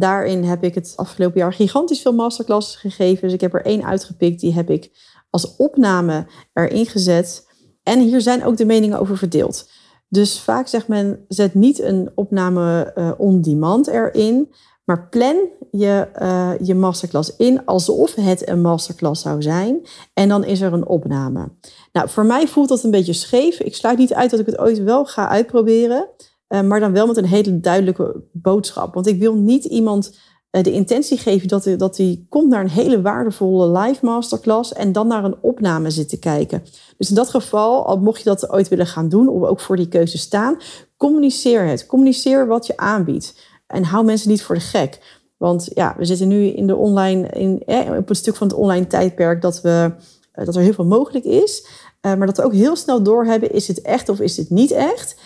Daarin 0.00 0.44
heb 0.44 0.64
ik 0.64 0.74
het 0.74 0.92
afgelopen 0.96 1.40
jaar 1.40 1.52
gigantisch 1.52 2.00
veel 2.00 2.12
masterclasses 2.12 2.76
gegeven. 2.76 3.22
Dus 3.22 3.32
ik 3.32 3.40
heb 3.40 3.54
er 3.54 3.64
één 3.64 3.84
uitgepikt. 3.84 4.40
Die 4.40 4.54
heb 4.54 4.70
ik 4.70 4.90
als 5.30 5.56
opname 5.56 6.26
erin 6.52 6.86
gezet. 6.86 7.48
En 7.82 8.00
hier 8.00 8.20
zijn 8.20 8.44
ook 8.44 8.56
de 8.56 8.64
meningen 8.64 8.98
over 8.98 9.16
verdeeld. 9.16 9.70
Dus 10.08 10.40
vaak 10.40 10.66
zegt 10.66 10.88
men, 10.88 11.24
zet 11.28 11.54
niet 11.54 11.80
een 11.80 12.10
opname 12.14 12.92
uh, 12.96 13.10
on 13.18 13.40
demand 13.40 13.86
erin, 13.86 14.54
maar 14.84 15.08
plan 15.08 15.48
je, 15.70 16.08
uh, 16.22 16.52
je 16.62 16.74
masterclass 16.74 17.36
in 17.36 17.64
alsof 17.64 18.14
het 18.14 18.48
een 18.48 18.60
masterclass 18.60 19.22
zou 19.22 19.42
zijn. 19.42 19.80
En 20.14 20.28
dan 20.28 20.44
is 20.44 20.60
er 20.60 20.72
een 20.72 20.86
opname. 20.86 21.48
Nou, 21.92 22.08
voor 22.08 22.26
mij 22.26 22.46
voelt 22.46 22.68
dat 22.68 22.84
een 22.84 22.90
beetje 22.90 23.12
scheef. 23.12 23.60
Ik 23.60 23.74
sluit 23.74 23.98
niet 23.98 24.14
uit 24.14 24.30
dat 24.30 24.40
ik 24.40 24.46
het 24.46 24.58
ooit 24.58 24.82
wel 24.82 25.04
ga 25.04 25.28
uitproberen. 25.28 26.08
Uh, 26.50 26.60
maar 26.60 26.80
dan 26.80 26.92
wel 26.92 27.06
met 27.06 27.16
een 27.16 27.24
hele 27.24 27.60
duidelijke 27.60 28.22
boodschap. 28.32 28.94
Want 28.94 29.06
ik 29.06 29.18
wil 29.18 29.34
niet 29.34 29.64
iemand 29.64 30.18
uh, 30.50 30.62
de 30.62 30.72
intentie 30.72 31.18
geven 31.18 31.48
dat 31.48 31.64
hij, 31.64 31.76
dat 31.76 31.96
hij 31.96 32.24
komt 32.28 32.48
naar 32.48 32.60
een 32.60 32.70
hele 32.70 33.00
waardevolle 33.00 33.78
live 33.78 34.04
masterclass 34.04 34.72
en 34.72 34.92
dan 34.92 35.06
naar 35.06 35.24
een 35.24 35.36
opname 35.40 35.90
zit 35.90 36.08
te 36.08 36.18
kijken. 36.18 36.62
Dus 36.96 37.08
in 37.08 37.14
dat 37.14 37.28
geval, 37.28 37.86
al 37.86 37.98
mocht 37.98 38.18
je 38.18 38.24
dat 38.24 38.50
ooit 38.50 38.68
willen 38.68 38.86
gaan 38.86 39.08
doen 39.08 39.28
of 39.28 39.42
ook 39.42 39.60
voor 39.60 39.76
die 39.76 39.88
keuze 39.88 40.18
staan, 40.18 40.56
communiceer 40.96 41.64
het. 41.64 41.86
Communiceer 41.86 42.46
wat 42.46 42.66
je 42.66 42.76
aanbiedt. 42.76 43.38
En 43.66 43.84
hou 43.84 44.04
mensen 44.04 44.30
niet 44.30 44.42
voor 44.42 44.54
de 44.54 44.60
gek. 44.60 45.18
Want 45.36 45.68
ja, 45.74 45.94
we 45.98 46.04
zitten 46.04 46.28
nu 46.28 46.44
in 46.46 46.66
de 46.66 46.76
online, 46.76 47.28
in, 47.28 47.62
eh, 47.66 47.96
op 47.96 48.08
een 48.08 48.16
stuk 48.16 48.36
van 48.36 48.46
het 48.46 48.56
online 48.56 48.86
tijdperk 48.86 49.42
dat, 49.42 49.60
we, 49.60 49.92
dat 50.32 50.56
er 50.56 50.62
heel 50.62 50.72
veel 50.72 50.84
mogelijk 50.84 51.24
is. 51.24 51.66
Maar 52.00 52.26
dat 52.26 52.36
we 52.36 52.44
ook 52.44 52.52
heel 52.52 52.76
snel 52.76 53.02
doorhebben, 53.02 53.52
is 53.52 53.68
het 53.68 53.80
echt 53.82 54.08
of 54.08 54.20
is 54.20 54.36
het 54.36 54.50
niet 54.50 54.70
echt? 54.70 55.16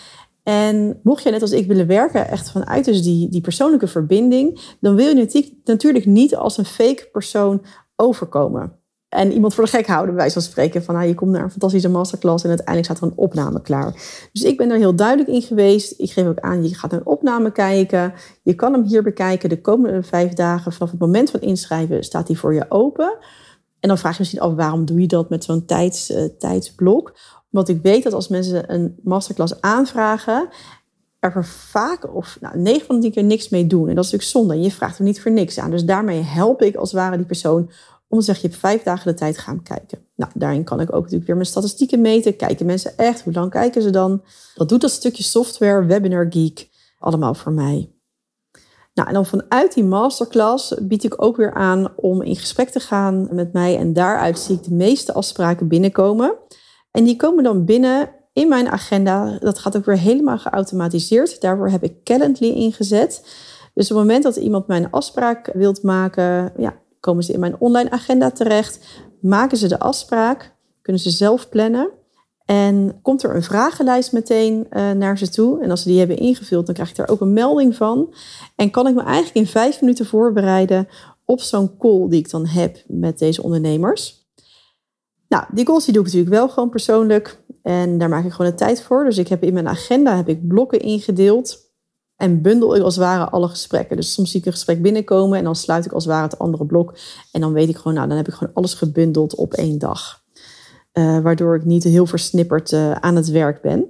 En 0.45 0.99
mocht 1.03 1.23
je 1.23 1.29
net 1.29 1.41
als 1.41 1.51
ik 1.51 1.67
willen 1.67 1.87
werken, 1.87 2.27
echt 2.27 2.51
vanuit 2.51 2.85
dus 2.85 3.03
die, 3.03 3.29
die 3.29 3.41
persoonlijke 3.41 3.87
verbinding, 3.87 4.75
dan 4.79 4.95
wil 4.95 5.07
je 5.07 5.49
natuurlijk 5.63 6.05
niet 6.05 6.35
als 6.35 6.57
een 6.57 6.65
fake 6.65 7.09
persoon 7.11 7.65
overkomen. 7.95 8.79
En 9.09 9.31
iemand 9.31 9.53
voor 9.53 9.63
de 9.63 9.69
gek 9.69 9.87
houden, 9.87 10.15
bij 10.15 10.31
van 10.31 10.41
spreken. 10.41 10.83
Van 10.83 10.95
nou, 10.95 11.07
je 11.07 11.13
komt 11.13 11.31
naar 11.31 11.43
een 11.43 11.51
fantastische 11.51 11.89
masterclass 11.89 12.43
en 12.43 12.49
uiteindelijk 12.49 12.87
staat 12.87 13.01
er 13.01 13.11
een 13.11 13.23
opname 13.23 13.61
klaar. 13.61 13.91
Dus 14.31 14.43
ik 14.43 14.57
ben 14.57 14.71
er 14.71 14.77
heel 14.77 14.95
duidelijk 14.95 15.29
in 15.29 15.41
geweest. 15.41 15.99
Ik 15.99 16.11
geef 16.11 16.27
ook 16.27 16.39
aan, 16.39 16.63
je 16.63 16.75
gaat 16.75 16.91
naar 16.91 16.99
een 16.99 17.05
opname 17.05 17.51
kijken. 17.51 18.13
Je 18.43 18.53
kan 18.53 18.73
hem 18.73 18.83
hier 18.83 19.03
bekijken 19.03 19.49
de 19.49 19.61
komende 19.61 20.03
vijf 20.03 20.33
dagen. 20.33 20.71
Vanaf 20.71 20.91
het 20.91 20.99
moment 20.99 21.31
van 21.31 21.41
inschrijven 21.41 22.03
staat 22.03 22.27
hij 22.27 22.37
voor 22.37 22.53
je 22.53 22.65
open. 22.69 23.17
En 23.79 23.87
dan 23.89 23.97
vraag 23.97 24.13
je 24.13 24.19
misschien 24.19 24.41
af, 24.41 24.53
waarom 24.53 24.85
doe 24.85 25.01
je 25.01 25.07
dat 25.07 25.29
met 25.29 25.43
zo'n 25.43 25.65
tijds, 25.65 26.11
uh, 26.11 26.25
tijdsblok? 26.39 27.17
Omdat 27.55 27.75
ik 27.75 27.81
weet 27.81 28.03
dat 28.03 28.13
als 28.13 28.27
mensen 28.27 28.73
een 28.73 28.95
masterclass 29.03 29.61
aanvragen, 29.61 30.49
er 31.19 31.45
vaak 31.45 32.15
of 32.15 32.37
nou, 32.41 32.57
9 32.57 32.85
van 32.85 32.95
de 32.95 33.01
10 33.01 33.11
keer 33.11 33.23
niks 33.23 33.49
mee 33.49 33.67
doen. 33.67 33.89
En 33.89 33.95
dat 33.95 34.05
is 34.05 34.11
natuurlijk 34.11 34.37
zonde. 34.37 34.53
En 34.53 34.61
je 34.61 34.71
vraagt 34.71 34.97
er 34.97 35.03
niet 35.03 35.21
voor 35.21 35.31
niks 35.31 35.59
aan. 35.59 35.71
Dus 35.71 35.85
daarmee 35.85 36.21
help 36.21 36.61
ik 36.61 36.75
als 36.75 36.91
het 36.91 36.99
ware 36.99 37.17
die 37.17 37.25
persoon 37.25 37.71
om 38.07 38.21
zeggen, 38.21 38.49
je 38.49 38.55
vijf 38.55 38.83
dagen 38.83 39.11
de 39.11 39.17
tijd 39.17 39.37
gaan 39.37 39.63
kijken. 39.63 39.99
Nou, 40.15 40.31
daarin 40.35 40.63
kan 40.63 40.79
ik 40.79 40.93
ook 40.93 41.01
natuurlijk 41.01 41.25
weer 41.25 41.35
mijn 41.35 41.47
statistieken 41.47 42.01
meten. 42.01 42.35
Kijken 42.35 42.65
mensen 42.65 42.97
echt? 42.97 43.21
Hoe 43.21 43.33
lang 43.33 43.51
kijken 43.51 43.81
ze 43.81 43.89
dan? 43.89 44.23
Dat 44.55 44.69
doet 44.69 44.81
dat 44.81 44.91
stukje 44.91 45.23
software, 45.23 45.85
Webinar 45.85 46.25
Geek, 46.29 46.69
allemaal 46.99 47.33
voor 47.33 47.51
mij. 47.51 47.91
Nou, 48.93 49.07
en 49.07 49.13
dan 49.13 49.25
vanuit 49.25 49.73
die 49.73 49.83
masterclass 49.83 50.73
bied 50.81 51.03
ik 51.03 51.21
ook 51.21 51.35
weer 51.35 51.53
aan 51.53 51.93
om 51.95 52.21
in 52.21 52.35
gesprek 52.35 52.69
te 52.69 52.79
gaan 52.79 53.27
met 53.31 53.53
mij. 53.53 53.77
En 53.77 53.93
daaruit 53.93 54.39
zie 54.39 54.55
ik 54.55 54.63
de 54.63 54.73
meeste 54.73 55.13
afspraken 55.13 55.67
binnenkomen. 55.67 56.37
En 56.95 57.03
die 57.03 57.15
komen 57.15 57.43
dan 57.43 57.65
binnen 57.65 58.09
in 58.33 58.47
mijn 58.47 58.67
agenda. 58.67 59.37
Dat 59.39 59.59
gaat 59.59 59.77
ook 59.77 59.85
weer 59.85 59.97
helemaal 59.97 60.37
geautomatiseerd. 60.37 61.41
Daarvoor 61.41 61.69
heb 61.69 61.83
ik 61.83 62.03
Calendly 62.03 62.49
ingezet. 62.49 63.21
Dus 63.73 63.91
op 63.91 63.97
het 63.97 64.07
moment 64.07 64.23
dat 64.23 64.35
iemand 64.35 64.67
mijn 64.67 64.91
afspraak 64.91 65.49
wilt 65.53 65.83
maken, 65.83 66.53
ja, 66.57 66.75
komen 66.99 67.23
ze 67.23 67.33
in 67.33 67.39
mijn 67.39 67.59
online 67.59 67.91
agenda 67.91 68.31
terecht. 68.31 68.79
Maken 69.21 69.57
ze 69.57 69.67
de 69.67 69.79
afspraak, 69.79 70.55
kunnen 70.81 71.01
ze 71.01 71.09
zelf 71.09 71.49
plannen. 71.49 71.89
En 72.45 72.99
komt 73.01 73.23
er 73.23 73.35
een 73.35 73.43
vragenlijst 73.43 74.11
meteen 74.11 74.67
uh, 74.71 74.91
naar 74.91 75.17
ze 75.17 75.29
toe. 75.29 75.63
En 75.63 75.71
als 75.71 75.81
ze 75.81 75.87
die 75.87 75.99
hebben 75.99 76.17
ingevuld, 76.17 76.65
dan 76.65 76.75
krijg 76.75 76.89
ik 76.89 76.95
daar 76.95 77.09
ook 77.09 77.21
een 77.21 77.33
melding 77.33 77.75
van. 77.75 78.13
En 78.55 78.71
kan 78.71 78.87
ik 78.87 78.95
me 78.95 79.01
eigenlijk 79.01 79.35
in 79.35 79.47
vijf 79.47 79.81
minuten 79.81 80.05
voorbereiden 80.05 80.87
op 81.25 81.41
zo'n 81.41 81.77
call 81.77 82.09
die 82.09 82.19
ik 82.19 82.29
dan 82.29 82.45
heb 82.45 82.77
met 82.87 83.19
deze 83.19 83.43
ondernemers. 83.43 84.24
Nou, 85.27 85.45
die 85.51 85.65
die 85.65 85.65
doe 85.65 85.85
ik 85.85 85.93
natuurlijk 85.95 86.29
wel 86.29 86.49
gewoon 86.49 86.69
persoonlijk. 86.69 87.43
En 87.61 87.97
daar 87.97 88.09
maak 88.09 88.25
ik 88.25 88.31
gewoon 88.31 88.51
de 88.51 88.57
tijd 88.57 88.81
voor. 88.81 89.03
Dus 89.03 89.17
ik 89.17 89.27
heb 89.27 89.43
in 89.43 89.53
mijn 89.53 89.67
agenda 89.67 90.15
heb 90.15 90.29
ik 90.29 90.47
blokken 90.47 90.79
ingedeeld. 90.79 91.63
En 92.15 92.41
bundel 92.41 92.75
ik 92.75 92.81
als 92.81 92.95
het 92.95 93.03
ware 93.03 93.29
alle 93.29 93.47
gesprekken. 93.47 93.95
Dus 93.95 94.13
soms 94.13 94.31
zie 94.31 94.39
ik 94.39 94.45
een 94.45 94.51
gesprek 94.51 94.81
binnenkomen 94.81 95.37
en 95.37 95.43
dan 95.43 95.55
sluit 95.55 95.85
ik 95.85 95.91
als 95.91 96.03
het 96.03 96.13
ware 96.13 96.27
het 96.27 96.39
andere 96.39 96.65
blok. 96.65 96.97
En 97.31 97.41
dan 97.41 97.53
weet 97.53 97.69
ik 97.69 97.75
gewoon, 97.75 97.93
nou, 97.93 98.07
dan 98.07 98.17
heb 98.17 98.27
ik 98.27 98.33
gewoon 98.33 98.53
alles 98.53 98.73
gebundeld 98.73 99.35
op 99.35 99.53
één 99.53 99.79
dag. 99.79 100.23
Uh, 100.93 101.19
waardoor 101.19 101.55
ik 101.55 101.65
niet 101.65 101.83
heel 101.83 102.05
versnipperd 102.05 102.71
uh, 102.71 102.91
aan 102.91 103.15
het 103.15 103.29
werk 103.29 103.61
ben. 103.61 103.85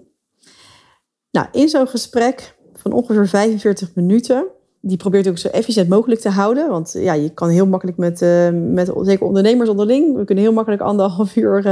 Nou, 1.32 1.48
in 1.52 1.70
zo'n 1.70 1.88
gesprek 1.88 2.58
van 2.74 2.92
ongeveer 2.92 3.28
45 3.28 3.96
minuten, 3.96 4.46
die 4.88 4.98
probeert 4.98 5.28
ook 5.28 5.38
zo 5.38 5.48
efficiënt 5.48 5.90
mogelijk 5.90 6.22
te 6.22 6.30
houden. 6.30 6.70
Want 6.70 6.94
ja, 6.98 7.14
je 7.14 7.30
kan 7.30 7.50
heel 7.50 7.68
makkelijk 7.68 7.98
met, 7.98 8.22
uh, 8.22 8.50
met 8.52 8.92
zeker 9.02 9.26
ondernemers 9.26 9.70
onderling, 9.70 10.16
we 10.16 10.26
kunnen 10.26 10.44
heel 10.44 10.54
makkelijk 10.54 10.82
anderhalf 10.82 11.36
uur 11.46 11.66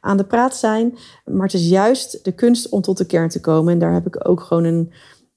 aan 0.00 0.16
de 0.16 0.24
praat 0.24 0.56
zijn. 0.56 0.98
Maar 1.24 1.46
het 1.46 1.54
is 1.54 1.68
juist 1.68 2.24
de 2.24 2.32
kunst 2.32 2.68
om 2.68 2.80
tot 2.80 2.98
de 2.98 3.06
kern 3.06 3.28
te 3.28 3.40
komen. 3.40 3.72
En 3.72 3.78
daar 3.78 3.92
heb 3.92 4.06
ik 4.06 4.28
ook 4.28 4.40
gewoon 4.40 4.64
een 4.64 4.92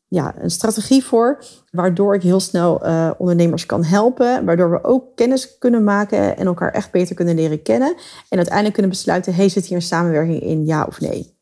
ja, 0.07 0.35
een 0.41 0.49
strategie 0.51 1.03
voor, 1.03 1.43
waardoor 1.71 2.15
ik 2.15 2.21
heel 2.21 2.39
snel 2.39 2.85
uh, 2.85 3.11
ondernemers 3.17 3.65
kan 3.65 3.83
helpen, 3.83 4.45
waardoor 4.45 4.71
we 4.71 4.83
ook 4.83 5.15
kennis 5.15 5.57
kunnen 5.57 5.83
maken 5.83 6.37
en 6.37 6.45
elkaar 6.45 6.71
echt 6.71 6.91
beter 6.91 7.15
kunnen 7.15 7.35
leren 7.35 7.61
kennen 7.61 7.95
en 8.29 8.37
uiteindelijk 8.37 8.73
kunnen 8.73 8.91
besluiten, 8.91 9.33
hey, 9.33 9.49
zit 9.49 9.65
hier 9.65 9.77
een 9.77 9.83
samenwerking 9.83 10.41
in, 10.41 10.65
ja 10.65 10.83
of 10.83 11.01
nee? 11.01 11.34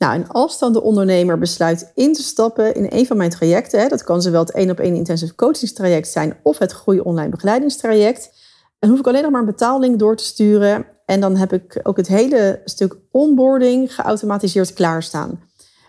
Nou, 0.00 0.14
en 0.14 0.28
als 0.28 0.58
dan 0.58 0.72
de 0.72 0.82
ondernemer 0.82 1.38
besluit 1.38 1.90
in 1.94 2.12
te 2.12 2.22
stappen 2.22 2.74
in 2.74 2.86
een 2.88 3.06
van 3.06 3.16
mijn 3.16 3.30
trajecten, 3.30 3.80
hè, 3.80 3.88
dat 3.88 4.04
kan 4.04 4.22
zowel 4.22 4.40
het 4.40 4.52
één 4.52 4.70
op 4.70 4.78
één 4.78 4.94
intensive 4.94 5.34
coachingstraject 5.34 6.08
zijn 6.08 6.36
of 6.42 6.58
het 6.58 6.72
groei 6.72 7.00
online 7.00 7.28
begeleidingstraject, 7.28 8.30
dan 8.78 8.90
hoef 8.90 8.98
ik 8.98 9.06
alleen 9.06 9.22
nog 9.22 9.30
maar 9.30 9.40
een 9.40 9.46
betaallink 9.46 9.98
door 9.98 10.16
te 10.16 10.24
sturen 10.24 10.86
en 11.04 11.20
dan 11.20 11.36
heb 11.36 11.52
ik 11.52 11.80
ook 11.82 11.96
het 11.96 12.06
hele 12.06 12.60
stuk 12.64 12.96
onboarding 13.10 13.94
geautomatiseerd 13.94 14.72
klaarstaan. 14.72 15.40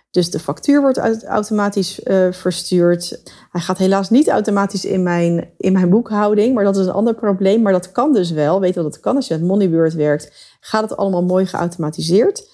Dus 0.09 0.31
de 0.31 0.39
factuur 0.39 0.81
wordt 0.81 1.23
automatisch 1.23 1.99
uh, 2.03 2.31
verstuurd. 2.31 3.21
Hij 3.51 3.61
gaat 3.61 3.77
helaas 3.77 4.09
niet 4.09 4.29
automatisch 4.29 4.85
in 4.85 5.03
mijn, 5.03 5.49
in 5.57 5.73
mijn 5.73 5.89
boekhouding, 5.89 6.53
maar 6.53 6.63
dat 6.63 6.77
is 6.77 6.85
een 6.85 6.91
ander 6.91 7.15
probleem. 7.15 7.61
Maar 7.61 7.73
dat 7.73 7.91
kan 7.91 8.13
dus 8.13 8.31
wel. 8.31 8.59
Weet 8.59 8.73
dat 8.73 8.85
het 8.85 8.99
kan 8.99 9.15
als 9.15 9.27
je 9.27 9.33
met 9.33 9.47
Moneybird 9.47 9.93
werkt, 9.93 10.57
gaat 10.59 10.89
het 10.89 10.97
allemaal 10.97 11.23
mooi 11.23 11.45
geautomatiseerd. 11.45 12.50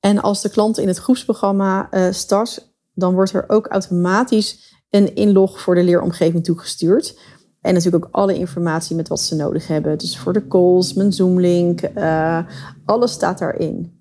En 0.00 0.20
als 0.20 0.42
de 0.42 0.50
klant 0.50 0.78
in 0.78 0.88
het 0.88 0.98
groepsprogramma 0.98 1.88
uh, 1.90 2.06
start, 2.10 2.72
dan 2.94 3.14
wordt 3.14 3.32
er 3.32 3.44
ook 3.46 3.66
automatisch 3.66 4.74
een 4.90 5.14
inlog 5.14 5.60
voor 5.60 5.74
de 5.74 5.82
leeromgeving 5.82 6.44
toegestuurd. 6.44 7.18
En 7.60 7.74
natuurlijk 7.74 8.04
ook 8.04 8.14
alle 8.14 8.34
informatie 8.34 8.96
met 8.96 9.08
wat 9.08 9.20
ze 9.20 9.34
nodig 9.34 9.66
hebben. 9.66 9.98
Dus 9.98 10.18
voor 10.18 10.32
de 10.32 10.46
calls, 10.48 10.92
mijn 10.92 11.12
Zoom-link, 11.12 11.80
uh, 11.96 12.38
alles 12.84 13.12
staat 13.12 13.38
daarin. 13.38 13.98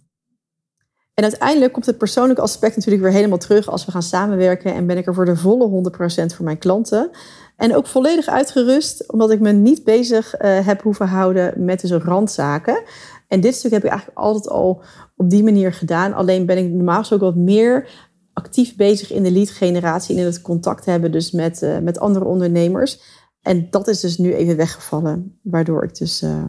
En 1.13 1.25
uiteindelijk 1.25 1.73
komt 1.73 1.85
het 1.85 1.97
persoonlijke 1.97 2.41
aspect 2.41 2.75
natuurlijk 2.75 3.03
weer 3.03 3.13
helemaal 3.13 3.37
terug 3.37 3.69
als 3.69 3.85
we 3.85 3.91
gaan 3.91 4.03
samenwerken 4.03 4.73
en 4.73 4.87
ben 4.87 4.97
ik 4.97 5.07
er 5.07 5.13
voor 5.13 5.25
de 5.25 5.35
volle 5.35 5.91
100% 6.31 6.35
voor 6.35 6.45
mijn 6.45 6.57
klanten. 6.57 7.09
En 7.55 7.75
ook 7.75 7.87
volledig 7.87 8.27
uitgerust, 8.27 9.11
omdat 9.11 9.31
ik 9.31 9.39
me 9.39 9.51
niet 9.51 9.83
bezig 9.83 10.41
uh, 10.41 10.65
heb 10.65 10.81
hoeven 10.81 11.07
houden 11.07 11.65
met 11.65 11.81
dus 11.81 11.91
randzaken. 11.91 12.83
En 13.29 13.41
dit 13.41 13.55
stuk 13.55 13.71
heb 13.71 13.83
ik 13.83 13.89
eigenlijk 13.89 14.19
altijd 14.19 14.49
al 14.49 14.81
op 15.15 15.29
die 15.29 15.43
manier 15.43 15.73
gedaan. 15.73 16.13
Alleen 16.13 16.45
ben 16.45 16.57
ik 16.57 16.69
normaal 16.69 17.11
ook 17.11 17.19
wat 17.19 17.35
meer 17.35 17.89
actief 18.33 18.75
bezig 18.75 19.11
in 19.11 19.23
de 19.23 19.31
lead 19.31 19.49
generatie 19.49 20.15
en 20.15 20.21
in 20.21 20.27
het 20.27 20.41
contact 20.41 20.85
hebben 20.85 21.11
dus 21.11 21.31
met, 21.31 21.61
uh, 21.61 21.77
met 21.77 21.99
andere 21.99 22.25
ondernemers. 22.25 23.01
En 23.41 23.67
dat 23.69 23.87
is 23.87 23.99
dus 23.99 24.17
nu 24.17 24.33
even 24.33 24.55
weggevallen, 24.55 25.39
waardoor 25.43 25.83
ik 25.83 25.97
dus 25.97 26.21
uh, 26.21 26.43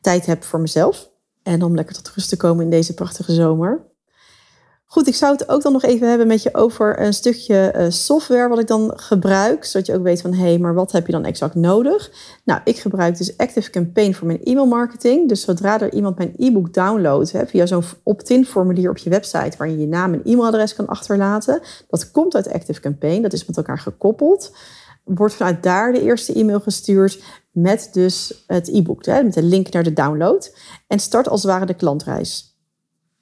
tijd 0.00 0.26
heb 0.26 0.42
voor 0.42 0.60
mezelf. 0.60 1.10
En 1.42 1.62
om 1.62 1.74
lekker 1.74 1.94
tot 1.94 2.10
rust 2.10 2.28
te 2.28 2.36
komen 2.36 2.64
in 2.64 2.70
deze 2.70 2.94
prachtige 2.94 3.32
zomer. 3.32 3.89
Goed, 4.92 5.06
ik 5.06 5.14
zou 5.14 5.32
het 5.32 5.48
ook 5.48 5.62
dan 5.62 5.72
nog 5.72 5.82
even 5.82 6.08
hebben 6.08 6.26
met 6.26 6.42
je 6.42 6.54
over 6.54 7.00
een 7.00 7.12
stukje 7.12 7.74
uh, 7.76 7.86
software 7.88 8.48
wat 8.48 8.58
ik 8.58 8.66
dan 8.66 8.92
gebruik. 8.94 9.64
Zodat 9.64 9.86
je 9.86 9.94
ook 9.94 10.02
weet 10.02 10.20
van, 10.20 10.32
hé, 10.32 10.42
hey, 10.42 10.58
maar 10.58 10.74
wat 10.74 10.92
heb 10.92 11.06
je 11.06 11.12
dan 11.12 11.24
exact 11.24 11.54
nodig? 11.54 12.10
Nou, 12.44 12.60
ik 12.64 12.78
gebruik 12.78 13.18
dus 13.18 13.36
Active 13.36 13.70
Campaign 13.70 14.12
voor 14.12 14.26
mijn 14.26 14.42
e-mail 14.42 14.66
marketing. 14.66 15.28
Dus 15.28 15.40
zodra 15.40 15.80
er 15.80 15.92
iemand 15.92 16.18
mijn 16.18 16.34
e-book 16.36 16.74
downloadt 16.74 17.32
hè, 17.32 17.46
via 17.46 17.66
zo'n 17.66 17.82
opt-in 18.02 18.46
formulier 18.46 18.90
op 18.90 18.96
je 18.96 19.10
website... 19.10 19.56
waar 19.56 19.68
je 19.68 19.78
je 19.78 19.86
naam 19.86 20.12
en 20.12 20.22
e-mailadres 20.24 20.74
kan 20.74 20.86
achterlaten. 20.86 21.60
Dat 21.88 22.10
komt 22.10 22.34
uit 22.34 22.52
Active 22.52 22.80
Campaign, 22.80 23.22
dat 23.22 23.32
is 23.32 23.46
met 23.46 23.56
elkaar 23.56 23.78
gekoppeld. 23.78 24.52
Wordt 25.04 25.34
vanuit 25.34 25.62
daar 25.62 25.92
de 25.92 26.02
eerste 26.02 26.32
e-mail 26.32 26.60
gestuurd 26.60 27.22
met 27.50 27.88
dus 27.92 28.44
het 28.46 28.68
e-book, 28.68 29.06
met 29.06 29.34
de 29.34 29.42
link 29.42 29.72
naar 29.72 29.82
de 29.82 29.92
download. 29.92 30.56
En 30.86 30.98
start 30.98 31.28
als 31.28 31.42
het 31.42 31.50
ware 31.50 31.66
de 31.66 31.74
klantreis. 31.74 32.49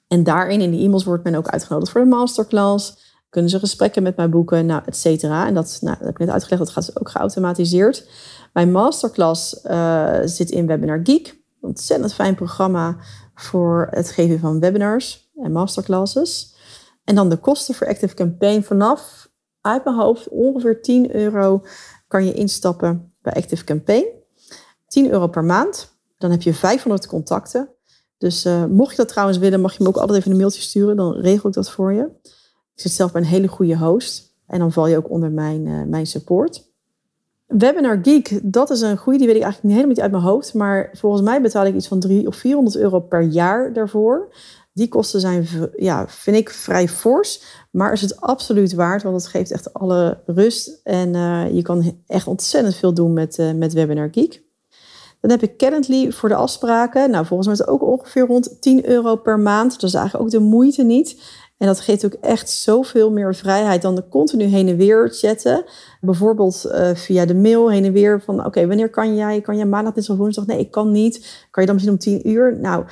En 0.09 0.23
daarin, 0.23 0.61
in 0.61 0.71
die 0.71 0.85
e-mails, 0.85 1.03
wordt 1.03 1.23
men 1.23 1.35
ook 1.35 1.47
uitgenodigd 1.47 1.91
voor 1.91 2.01
de 2.01 2.07
masterclass. 2.07 3.07
Kunnen 3.29 3.49
ze 3.49 3.59
gesprekken 3.59 4.03
met 4.03 4.15
mij 4.15 4.29
boeken, 4.29 4.65
nou, 4.65 4.81
et 4.85 4.97
cetera. 4.97 5.47
En 5.47 5.53
dat, 5.53 5.77
nou, 5.81 5.95
dat 5.97 6.05
heb 6.05 6.13
ik 6.13 6.19
net 6.19 6.29
uitgelegd, 6.29 6.63
dat 6.63 6.71
gaat 6.73 6.85
dus 6.85 6.99
ook 6.99 7.09
geautomatiseerd. 7.09 8.09
Mijn 8.53 8.71
masterclass 8.71 9.65
uh, 9.65 10.19
zit 10.23 10.51
in 10.51 10.67
Webinar 10.67 10.99
Geek. 11.03 11.41
Ontzettend 11.61 12.13
fijn 12.13 12.35
programma 12.35 12.97
voor 13.35 13.87
het 13.91 14.11
geven 14.11 14.39
van 14.39 14.59
webinars 14.59 15.31
en 15.35 15.51
masterclasses. 15.51 16.55
En 17.03 17.15
dan 17.15 17.29
de 17.29 17.37
kosten 17.37 17.75
voor 17.75 17.87
Active 17.87 18.15
Campaign 18.15 18.61
vanaf, 18.61 19.29
uit 19.61 19.83
mijn 19.83 19.95
hoofd, 19.95 20.29
ongeveer 20.29 20.81
10 20.81 21.15
euro 21.15 21.63
kan 22.07 22.25
je 22.25 22.33
instappen 22.33 23.13
bij 23.21 23.33
Active 23.33 23.63
Campaign. 23.63 24.05
10 24.87 25.11
euro 25.11 25.27
per 25.27 25.43
maand. 25.43 25.97
Dan 26.17 26.31
heb 26.31 26.41
je 26.41 26.53
500 26.53 27.07
contacten. 27.07 27.69
Dus 28.19 28.45
uh, 28.45 28.65
mocht 28.65 28.91
je 28.91 28.97
dat 28.97 29.07
trouwens 29.07 29.37
willen, 29.37 29.61
mag 29.61 29.77
je 29.77 29.83
me 29.83 29.89
ook 29.89 29.97
altijd 29.97 30.19
even 30.19 30.31
een 30.31 30.37
mailtje 30.37 30.61
sturen. 30.61 30.95
Dan 30.95 31.13
regel 31.13 31.49
ik 31.49 31.55
dat 31.55 31.71
voor 31.71 31.93
je. 31.93 32.09
Ik 32.75 32.81
zit 32.85 32.91
zelf 32.91 33.11
bij 33.11 33.21
een 33.21 33.27
hele 33.27 33.47
goede 33.47 33.77
host. 33.77 34.33
En 34.47 34.59
dan 34.59 34.71
val 34.71 34.87
je 34.87 34.97
ook 34.97 35.09
onder 35.09 35.31
mijn, 35.31 35.65
uh, 35.65 35.83
mijn 35.83 36.07
support. 36.07 36.67
Webinar 37.47 37.99
Geek, 38.01 38.39
dat 38.43 38.69
is 38.69 38.81
een 38.81 38.97
goede. 38.97 39.17
Die 39.17 39.27
weet 39.27 39.35
ik 39.35 39.43
eigenlijk 39.43 39.73
helemaal 39.73 39.95
niet 39.95 40.03
uit 40.03 40.11
mijn 40.11 40.23
hoofd. 40.23 40.53
Maar 40.53 40.89
volgens 40.93 41.21
mij 41.21 41.41
betaal 41.41 41.65
ik 41.65 41.75
iets 41.75 41.87
van 41.87 41.99
300 41.99 42.35
of 42.35 42.41
400 42.41 42.77
euro 42.77 42.99
per 42.99 43.21
jaar 43.21 43.73
daarvoor. 43.73 44.33
Die 44.73 44.87
kosten 44.87 45.19
zijn, 45.19 45.47
ja, 45.75 46.07
vind 46.07 46.37
ik 46.37 46.49
vrij 46.49 46.87
fors. 46.87 47.43
Maar 47.71 47.93
is 47.93 48.01
het 48.01 48.21
absoluut 48.21 48.73
waard. 48.73 49.03
Want 49.03 49.15
het 49.15 49.27
geeft 49.31 49.51
echt 49.51 49.73
alle 49.73 50.21
rust. 50.25 50.79
En 50.83 51.13
uh, 51.13 51.51
je 51.51 51.61
kan 51.61 52.01
echt 52.07 52.27
ontzettend 52.27 52.75
veel 52.75 52.93
doen 52.93 53.13
met, 53.13 53.53
met 53.55 53.73
Webinar 53.73 54.07
Geek. 54.11 54.47
Dan 55.21 55.31
heb 55.31 55.43
ik 55.43 55.57
Calendly 55.57 56.11
voor 56.11 56.29
de 56.29 56.35
afspraken. 56.35 57.11
Nou, 57.11 57.25
volgens 57.25 57.47
mij 57.47 57.57
is 57.57 57.61
het 57.61 57.69
ook 57.69 57.83
ongeveer 57.83 58.25
rond 58.25 58.61
10 58.61 58.89
euro 58.89 59.15
per 59.15 59.39
maand. 59.39 59.71
Dat 59.71 59.89
is 59.89 59.93
eigenlijk 59.93 60.25
ook 60.25 60.31
de 60.31 60.47
moeite 60.47 60.83
niet. 60.83 61.21
En 61.57 61.67
dat 61.67 61.79
geeft 61.79 62.05
ook 62.05 62.13
echt 62.13 62.49
zoveel 62.49 63.11
meer 63.11 63.35
vrijheid 63.35 63.81
dan 63.81 63.95
de 63.95 64.07
continu 64.09 64.43
heen 64.43 64.67
en 64.67 64.77
weer 64.77 65.09
chatten. 65.09 65.63
Bijvoorbeeld 66.01 66.65
uh, 66.65 66.95
via 66.95 67.25
de 67.25 67.35
mail 67.35 67.71
heen 67.71 67.85
en 67.85 67.91
weer 67.91 68.21
van... 68.21 68.45
oké, 68.45 68.67
wanneer 68.67 68.89
kan 68.89 69.15
jij? 69.15 69.41
Kan 69.41 69.57
jij 69.57 69.65
maandag, 69.65 69.93
dinsdag, 69.93 70.17
woensdag? 70.17 70.45
Nee, 70.45 70.59
ik 70.59 70.71
kan 70.71 70.91
niet. 70.91 71.47
Kan 71.51 71.63
je 71.63 71.69
dan 71.69 71.75
misschien 71.75 72.15
om 72.15 72.21
10 72.21 72.29
uur? 72.29 72.59
Nou, 72.59 72.85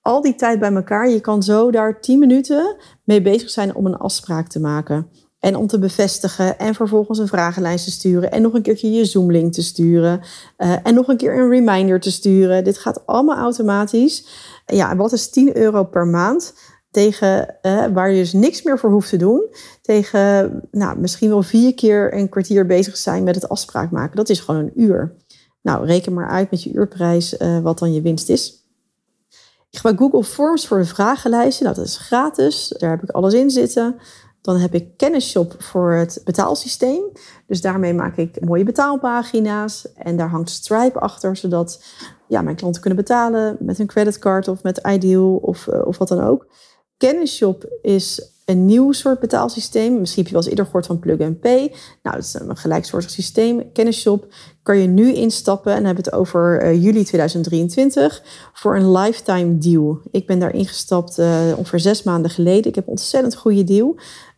al 0.00 0.22
die 0.22 0.34
tijd 0.34 0.58
bij 0.58 0.72
elkaar. 0.72 1.08
Je 1.08 1.20
kan 1.20 1.42
zo 1.42 1.70
daar 1.70 2.00
10 2.00 2.18
minuten 2.18 2.76
mee 3.04 3.22
bezig 3.22 3.50
zijn 3.50 3.74
om 3.74 3.86
een 3.86 3.96
afspraak 3.96 4.48
te 4.48 4.60
maken. 4.60 5.08
En 5.44 5.56
om 5.56 5.66
te 5.66 5.78
bevestigen 5.78 6.58
en 6.58 6.74
vervolgens 6.74 7.18
een 7.18 7.28
vragenlijst 7.28 7.84
te 7.84 7.90
sturen. 7.90 8.32
En 8.32 8.42
nog 8.42 8.54
een 8.54 8.62
keertje 8.62 8.92
je 8.92 9.04
Zoom-link 9.04 9.52
te 9.52 9.62
sturen. 9.62 10.20
Uh, 10.58 10.76
en 10.82 10.94
nog 10.94 11.08
een 11.08 11.16
keer 11.16 11.38
een 11.38 11.48
reminder 11.48 12.00
te 12.00 12.10
sturen. 12.10 12.64
Dit 12.64 12.78
gaat 12.78 13.06
allemaal 13.06 13.36
automatisch. 13.36 14.26
Ja, 14.66 14.96
wat 14.96 15.12
is 15.12 15.30
10 15.30 15.56
euro 15.56 15.84
per 15.84 16.06
maand? 16.06 16.54
Tegen 16.90 17.56
uh, 17.62 17.86
waar 17.92 18.10
je 18.10 18.20
dus 18.20 18.32
niks 18.32 18.62
meer 18.62 18.78
voor 18.78 18.90
hoeft 18.90 19.08
te 19.08 19.16
doen. 19.16 19.46
Tegen 19.82 20.60
nou, 20.70 20.98
misschien 20.98 21.28
wel 21.28 21.42
vier 21.42 21.74
keer 21.74 22.14
een 22.14 22.28
kwartier 22.28 22.66
bezig 22.66 22.96
zijn 22.96 23.24
met 23.24 23.34
het 23.34 23.48
afspraak 23.48 23.90
maken. 23.90 24.16
Dat 24.16 24.28
is 24.28 24.40
gewoon 24.40 24.60
een 24.60 24.82
uur. 24.82 25.16
Nou, 25.62 25.86
reken 25.86 26.12
maar 26.12 26.28
uit 26.28 26.50
met 26.50 26.62
je 26.62 26.72
uurprijs 26.72 27.38
uh, 27.38 27.58
wat 27.58 27.78
dan 27.78 27.92
je 27.92 28.02
winst 28.02 28.28
is. 28.28 28.62
Ik 29.70 29.80
gebruik 29.80 29.98
Google 29.98 30.24
Forms 30.24 30.66
voor 30.66 30.78
de 30.78 30.84
vragenlijsten. 30.84 31.64
Nou, 31.64 31.76
dat 31.76 31.86
is 31.86 31.96
gratis. 31.96 32.74
Daar 32.78 32.90
heb 32.90 33.02
ik 33.02 33.10
alles 33.10 33.34
in 33.34 33.50
zitten. 33.50 33.96
Dan 34.44 34.56
heb 34.56 34.74
ik 34.74 34.96
Kennisshop 34.96 35.54
voor 35.58 35.92
het 35.92 36.20
betaalsysteem. 36.24 37.02
Dus 37.46 37.60
daarmee 37.60 37.94
maak 37.94 38.16
ik 38.16 38.40
mooie 38.40 38.64
betaalpagina's. 38.64 39.92
En 39.94 40.16
daar 40.16 40.28
hangt 40.28 40.50
Stripe 40.50 40.98
achter, 40.98 41.36
zodat 41.36 41.84
ja, 42.28 42.42
mijn 42.42 42.56
klanten 42.56 42.80
kunnen 42.80 42.98
betalen 42.98 43.56
met 43.60 43.78
een 43.78 43.86
creditcard 43.86 44.48
of 44.48 44.62
met 44.62 44.80
Ideal 44.86 45.36
of, 45.36 45.66
uh, 45.66 45.86
of 45.86 45.98
wat 45.98 46.08
dan 46.08 46.24
ook. 46.24 46.46
Kennisshop 46.96 47.78
is 47.82 48.32
een 48.44 48.64
nieuw 48.64 48.92
soort 48.92 49.20
betaalsysteem. 49.20 50.00
Misschien 50.00 50.22
heb 50.22 50.32
je 50.32 50.38
wel 50.38 50.42
eens 50.42 50.50
eerder 50.50 50.64
gehoord 50.64 50.86
van 50.86 50.98
Plug 50.98 51.20
and 51.20 51.40
Pay. 51.40 51.72
Nou, 52.02 52.16
dat 52.16 52.24
is 52.24 52.34
een 52.34 52.56
gelijksoortig 52.56 53.10
systeem. 53.10 53.72
Kennisshop 53.72 54.34
kan 54.62 54.78
je 54.78 54.86
nu 54.86 55.12
instappen 55.12 55.74
en 55.74 55.84
hebben 55.84 56.04
het 56.04 56.12
over 56.12 56.62
uh, 56.62 56.82
juli 56.82 57.04
2023 57.04 58.22
voor 58.52 58.76
een 58.76 58.92
lifetime 58.92 59.58
deal. 59.58 60.00
Ik 60.10 60.26
ben 60.26 60.38
daar 60.38 60.54
ingestapt 60.54 61.18
uh, 61.18 61.52
ongeveer 61.56 61.80
zes 61.80 62.02
maanden 62.02 62.30
geleden. 62.30 62.64
Ik 62.64 62.74
heb 62.74 62.84
een 62.84 62.90
ontzettend 62.90 63.36
goede 63.36 63.64
deal. 63.64 63.96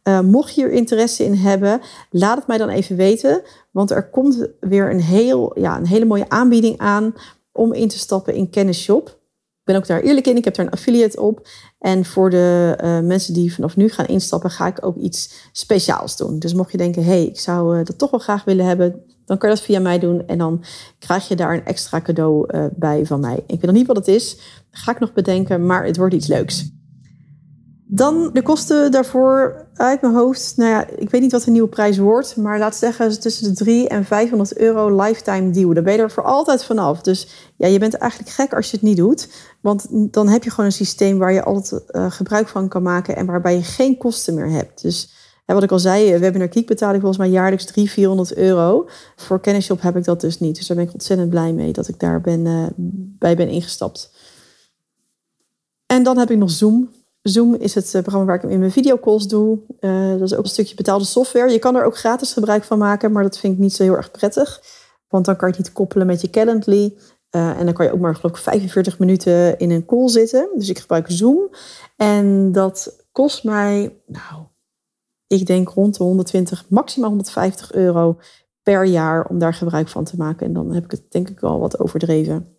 Uh, 0.08 0.20
mocht 0.20 0.54
je 0.54 0.62
er 0.62 0.72
interesse 0.72 1.24
in 1.24 1.34
hebben, 1.34 1.80
laat 2.10 2.36
het 2.38 2.46
mij 2.46 2.58
dan 2.58 2.68
even 2.68 2.96
weten. 2.96 3.42
Want 3.70 3.90
er 3.90 4.10
komt 4.10 4.48
weer 4.60 4.90
een, 4.90 5.00
heel, 5.00 5.58
ja, 5.58 5.76
een 5.76 5.86
hele 5.86 6.04
mooie 6.04 6.28
aanbieding 6.28 6.78
aan 6.78 7.14
om 7.52 7.72
in 7.72 7.88
te 7.88 7.98
stappen 7.98 8.34
in 8.34 8.50
Kennisshop. 8.50 9.08
Ik 9.08 9.72
ben 9.72 9.76
ook 9.76 9.86
daar 9.86 10.00
eerlijk 10.00 10.26
in. 10.26 10.36
Ik 10.36 10.44
heb 10.44 10.54
daar 10.54 10.66
een 10.66 10.72
affiliate 10.72 11.20
op. 11.20 11.48
En 11.78 12.04
voor 12.04 12.30
de 12.30 12.78
uh, 12.84 13.00
mensen 13.00 13.34
die 13.34 13.54
vanaf 13.54 13.76
nu 13.76 13.88
gaan 13.88 14.06
instappen, 14.06 14.50
ga 14.50 14.66
ik 14.66 14.86
ook 14.86 14.96
iets 14.96 15.50
speciaals 15.52 16.16
doen. 16.16 16.38
Dus 16.38 16.54
mocht 16.54 16.72
je 16.72 16.78
denken, 16.78 17.04
hé, 17.04 17.10
hey, 17.10 17.24
ik 17.24 17.38
zou 17.38 17.78
uh, 17.78 17.84
dat 17.84 17.98
toch 17.98 18.10
wel 18.10 18.20
graag 18.20 18.44
willen 18.44 18.66
hebben, 18.66 19.04
dan 19.24 19.38
kan 19.38 19.48
je 19.48 19.54
dat 19.54 19.64
via 19.64 19.80
mij 19.80 19.98
doen. 19.98 20.26
En 20.26 20.38
dan 20.38 20.64
krijg 20.98 21.28
je 21.28 21.36
daar 21.36 21.54
een 21.54 21.64
extra 21.64 22.00
cadeau 22.00 22.46
bij 22.72 23.06
van 23.06 23.20
mij. 23.20 23.36
Ik 23.36 23.44
weet 23.46 23.62
nog 23.62 23.74
niet 23.74 23.86
wat 23.86 23.96
het 23.96 24.08
is. 24.08 24.38
Ga 24.70 24.92
ik 24.92 24.98
nog 24.98 25.12
bedenken, 25.12 25.66
maar 25.66 25.84
het 25.84 25.96
wordt 25.96 26.14
iets 26.14 26.26
leuks. 26.26 26.75
Dan 27.88 28.30
de 28.32 28.42
kosten 28.42 28.90
daarvoor 28.90 29.66
uit 29.74 30.00
mijn 30.00 30.14
hoofd. 30.14 30.52
Nou 30.56 30.70
ja, 30.70 30.86
ik 30.96 31.10
weet 31.10 31.20
niet 31.20 31.32
wat 31.32 31.42
de 31.42 31.50
nieuwe 31.50 31.68
prijs 31.68 31.98
wordt. 31.98 32.36
Maar 32.36 32.58
laat 32.58 32.76
zeggen 32.76 33.20
tussen 33.20 33.48
de 33.48 33.54
3 33.54 33.88
en 33.88 34.04
500 34.04 34.56
euro 34.58 35.02
lifetime 35.02 35.50
deal. 35.50 35.74
Daar 35.74 35.82
ben 35.82 35.92
je 35.92 35.98
er 35.98 36.10
voor 36.10 36.24
altijd 36.24 36.64
vanaf. 36.64 37.00
Dus 37.00 37.52
ja, 37.56 37.66
je 37.66 37.78
bent 37.78 37.94
eigenlijk 37.94 38.32
gek 38.32 38.54
als 38.54 38.70
je 38.70 38.76
het 38.76 38.86
niet 38.86 38.96
doet. 38.96 39.28
Want 39.60 39.86
dan 40.12 40.28
heb 40.28 40.44
je 40.44 40.50
gewoon 40.50 40.66
een 40.66 40.72
systeem 40.72 41.18
waar 41.18 41.32
je 41.32 41.42
altijd 41.42 41.82
uh, 41.90 42.10
gebruik 42.10 42.48
van 42.48 42.68
kan 42.68 42.82
maken. 42.82 43.16
En 43.16 43.26
waarbij 43.26 43.54
je 43.54 43.62
geen 43.62 43.96
kosten 43.96 44.34
meer 44.34 44.50
hebt. 44.50 44.82
Dus 44.82 45.14
wat 45.44 45.62
ik 45.62 45.72
al 45.72 45.78
zei, 45.78 46.18
Webinar 46.18 46.48
Kiek 46.48 46.66
betaal 46.66 46.94
ik 46.94 47.00
volgens 47.00 47.18
mij 47.18 47.28
jaarlijks 47.28 47.64
300, 47.64 47.94
400 47.94 48.34
euro. 48.34 48.88
Voor 49.16 49.40
Kennisshop 49.40 49.80
heb 49.80 49.96
ik 49.96 50.04
dat 50.04 50.20
dus 50.20 50.38
niet. 50.38 50.56
Dus 50.56 50.66
daar 50.66 50.76
ben 50.76 50.86
ik 50.86 50.92
ontzettend 50.92 51.30
blij 51.30 51.52
mee 51.52 51.72
dat 51.72 51.88
ik 51.88 52.00
daar 52.00 52.20
ben, 52.20 52.44
uh, 52.44 52.66
bij 53.18 53.36
ben 53.36 53.48
ingestapt. 53.48 54.14
En 55.86 56.02
dan 56.02 56.18
heb 56.18 56.30
ik 56.30 56.38
nog 56.38 56.50
Zoom. 56.50 56.90
Zoom 57.28 57.54
is 57.54 57.74
het 57.74 57.94
eh, 57.94 58.00
programma 58.00 58.26
waar 58.26 58.44
ik 58.44 58.50
in 58.50 58.58
mijn 58.58 58.70
videocalls 58.70 59.28
doe. 59.28 59.58
Uh, 59.80 60.10
dat 60.10 60.20
is 60.20 60.34
ook 60.34 60.44
een 60.44 60.50
stukje 60.50 60.74
betaalde 60.74 61.04
software. 61.04 61.52
Je 61.52 61.58
kan 61.58 61.76
er 61.76 61.84
ook 61.84 61.98
gratis 61.98 62.32
gebruik 62.32 62.64
van 62.64 62.78
maken, 62.78 63.12
maar 63.12 63.22
dat 63.22 63.38
vind 63.38 63.52
ik 63.52 63.58
niet 63.58 63.72
zo 63.72 63.82
heel 63.82 63.96
erg 63.96 64.10
prettig. 64.10 64.62
Want 65.08 65.24
dan 65.24 65.36
kan 65.36 65.48
je 65.48 65.54
het 65.54 65.64
niet 65.64 65.74
koppelen 65.74 66.06
met 66.06 66.20
je 66.20 66.30
Calendly. 66.30 66.94
Uh, 67.30 67.58
en 67.58 67.64
dan 67.64 67.74
kan 67.74 67.86
je 67.86 67.92
ook 67.92 68.00
maar 68.00 68.16
geloof 68.16 68.36
ik 68.36 68.42
45 68.42 68.98
minuten 68.98 69.58
in 69.58 69.70
een 69.70 69.84
call 69.84 70.08
zitten. 70.08 70.48
Dus 70.54 70.68
ik 70.68 70.78
gebruik 70.78 71.06
Zoom. 71.08 71.50
En 71.96 72.52
dat 72.52 73.04
kost 73.12 73.44
mij, 73.44 74.00
nou, 74.06 74.42
ik 75.26 75.46
denk 75.46 75.68
rond 75.68 75.96
de 75.96 76.04
120, 76.04 76.64
maximaal 76.68 77.08
150 77.08 77.72
euro 77.72 78.18
per 78.62 78.84
jaar 78.84 79.26
om 79.26 79.38
daar 79.38 79.54
gebruik 79.54 79.88
van 79.88 80.04
te 80.04 80.16
maken. 80.16 80.46
En 80.46 80.52
dan 80.52 80.72
heb 80.72 80.84
ik 80.84 80.90
het 80.90 81.10
denk 81.10 81.28
ik 81.28 81.40
wel 81.40 81.58
wat 81.58 81.78
overdreven. 81.78 82.56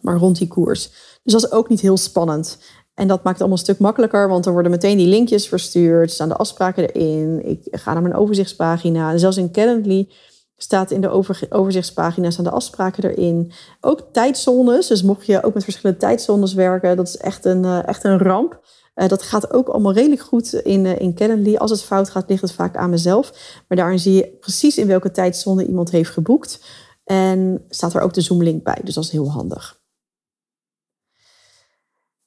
Maar 0.00 0.16
rond 0.16 0.38
die 0.38 0.48
koers. 0.48 0.90
Dus 1.22 1.32
dat 1.32 1.44
is 1.44 1.52
ook 1.52 1.68
niet 1.68 1.80
heel 1.80 1.96
spannend. 1.96 2.58
En 3.00 3.08
dat 3.08 3.22
maakt 3.22 3.38
het 3.38 3.38
allemaal 3.38 3.58
een 3.58 3.64
stuk 3.64 3.78
makkelijker, 3.78 4.28
want 4.28 4.46
er 4.46 4.52
worden 4.52 4.70
meteen 4.70 4.96
die 4.96 5.06
linkjes 5.06 5.48
verstuurd, 5.48 6.10
staan 6.10 6.28
de 6.28 6.36
afspraken 6.36 6.88
erin. 6.88 7.46
Ik 7.46 7.68
ga 7.70 7.92
naar 7.92 8.02
mijn 8.02 8.14
overzichtspagina. 8.14 9.16
zelfs 9.16 9.36
in 9.36 9.52
Calendly 9.52 10.08
staat 10.56 10.90
in 10.90 11.00
de 11.00 11.08
overzichtspagina 11.50 12.30
staan 12.30 12.44
de 12.44 12.50
afspraken 12.50 13.04
erin. 13.04 13.52
Ook 13.80 14.08
tijdzones, 14.12 14.86
dus 14.86 15.02
mocht 15.02 15.26
je 15.26 15.42
ook 15.42 15.54
met 15.54 15.64
verschillende 15.64 16.00
tijdzones 16.00 16.54
werken, 16.54 16.96
dat 16.96 17.08
is 17.08 17.16
echt 17.16 17.44
een, 17.44 17.64
uh, 17.64 17.88
echt 17.88 18.04
een 18.04 18.18
ramp. 18.18 18.60
Uh, 18.94 19.08
dat 19.08 19.22
gaat 19.22 19.52
ook 19.52 19.68
allemaal 19.68 19.92
redelijk 19.92 20.20
goed 20.20 20.52
in, 20.52 20.84
uh, 20.84 21.00
in 21.00 21.14
Calendly. 21.14 21.56
Als 21.56 21.70
het 21.70 21.82
fout 21.82 22.10
gaat, 22.10 22.28
ligt 22.28 22.42
het 22.42 22.52
vaak 22.52 22.76
aan 22.76 22.90
mezelf. 22.90 23.32
Maar 23.68 23.78
daarin 23.78 23.98
zie 23.98 24.14
je 24.14 24.36
precies 24.40 24.78
in 24.78 24.86
welke 24.86 25.10
tijdzone 25.10 25.66
iemand 25.66 25.90
heeft 25.90 26.10
geboekt. 26.10 26.64
En 27.04 27.64
staat 27.68 27.94
er 27.94 28.00
ook 28.00 28.14
de 28.14 28.20
Zoom-link 28.20 28.64
bij, 28.64 28.78
dus 28.84 28.94
dat 28.94 29.04
is 29.04 29.10
heel 29.10 29.30
handig. 29.30 29.79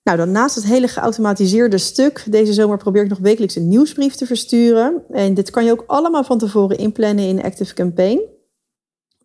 Nou, 0.04 0.18
dan 0.18 0.32
naast 0.32 0.56
het 0.56 0.66
hele 0.66 0.88
geautomatiseerde 0.88 1.78
stuk, 1.78 2.26
deze 2.30 2.54
zomer 2.54 2.78
probeer 2.78 3.04
ik 3.04 3.10
nog 3.10 3.20
wekelijks 3.20 3.56
een 3.56 3.68
nieuwsbrief 3.68 4.16
te 4.16 4.26
versturen. 4.26 5.04
En 5.10 5.34
dit 5.34 5.50
kan 5.50 5.66
je 5.66 5.72
ook 5.72 5.84
allemaal 5.88 6.24
van 6.24 6.38
tevoren 6.38 6.78
inplannen 6.78 7.26
in 7.26 7.44
Active 7.44 7.74
Campaign. 7.74 8.22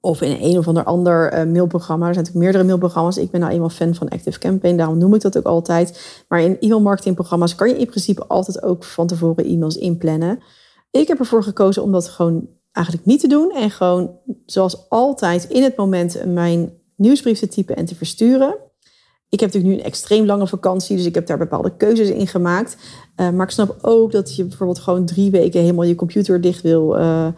Of 0.01 0.21
in 0.21 0.37
een 0.41 0.59
of 0.59 0.69
ander 0.69 0.85
ander 0.85 1.33
uh, 1.33 1.53
mailprogramma. 1.53 2.07
Er 2.07 2.15
zijn 2.15 2.25
natuurlijk 2.25 2.45
meerdere 2.45 2.65
mailprogramma's. 2.65 3.17
Ik 3.17 3.31
ben 3.31 3.41
nou 3.41 3.53
eenmaal 3.53 3.69
fan 3.69 3.95
van 3.95 4.09
Active 4.09 4.39
Campaign, 4.39 4.77
daarom 4.77 4.99
noem 4.99 5.15
ik 5.15 5.21
dat 5.21 5.39
ook 5.39 5.45
altijd. 5.45 6.23
Maar 6.29 6.41
in 6.41 6.61
e-mail 6.61 6.81
marketingprogramma's 6.81 7.55
kan 7.55 7.69
je 7.69 7.79
in 7.79 7.87
principe 7.87 8.27
altijd 8.27 8.63
ook 8.63 8.85
van 8.85 9.07
tevoren 9.07 9.45
e-mails 9.45 9.77
inplannen. 9.77 10.39
Ik 10.91 11.09
heb 11.09 11.19
ervoor 11.19 11.43
gekozen 11.43 11.83
om 11.83 11.93
dat 11.93 12.09
gewoon 12.09 12.49
eigenlijk 12.73 13.07
niet 13.07 13.21
te 13.21 13.29
doen. 13.29 13.51
En 13.51 13.71
gewoon 13.71 14.19
zoals 14.47 14.89
altijd 14.89 15.45
in 15.45 15.63
het 15.63 15.77
moment 15.77 16.25
mijn 16.27 16.73
nieuwsbrief 16.97 17.39
te 17.39 17.49
typen 17.49 17.77
en 17.77 17.85
te 17.85 17.95
versturen. 17.95 18.68
Ik 19.31 19.41
heb 19.41 19.53
natuurlijk 19.53 19.75
nu 19.75 19.81
een 19.81 19.91
extreem 19.91 20.27
lange 20.27 20.47
vakantie, 20.47 20.97
dus 20.97 21.07
ik 21.07 21.15
heb 21.15 21.27
daar 21.27 21.39
bepaalde 21.39 21.77
keuzes 21.77 22.11
in 22.11 22.27
gemaakt. 22.27 22.77
Uh, 23.17 23.31
maar 23.31 23.47
ik 23.47 23.53
snap 23.53 23.77
ook 23.83 24.13
dat 24.13 24.37
je 24.37 24.45
bijvoorbeeld 24.45 24.79
gewoon 24.79 25.07
drie 25.07 25.31
weken 25.31 25.61
helemaal 25.61 25.85
je 25.85 25.95
computer 25.95 26.41
dicht 26.41 26.63
wil, 26.63 26.99
uh, 26.99 27.29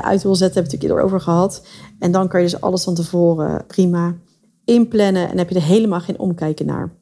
uit 0.00 0.22
wil 0.22 0.34
zetten. 0.34 0.62
Heb 0.62 0.72
ik 0.72 0.82
het 0.82 0.90
erover 0.90 1.20
gehad. 1.20 1.66
En 1.98 2.12
dan 2.12 2.28
kan 2.28 2.40
je 2.40 2.46
dus 2.46 2.60
alles 2.60 2.84
van 2.84 2.94
tevoren 2.94 3.66
prima 3.66 4.16
inplannen 4.64 5.30
en 5.30 5.38
heb 5.38 5.48
je 5.48 5.54
er 5.54 5.62
helemaal 5.62 6.00
geen 6.00 6.18
omkijken 6.18 6.66
naar. 6.66 6.96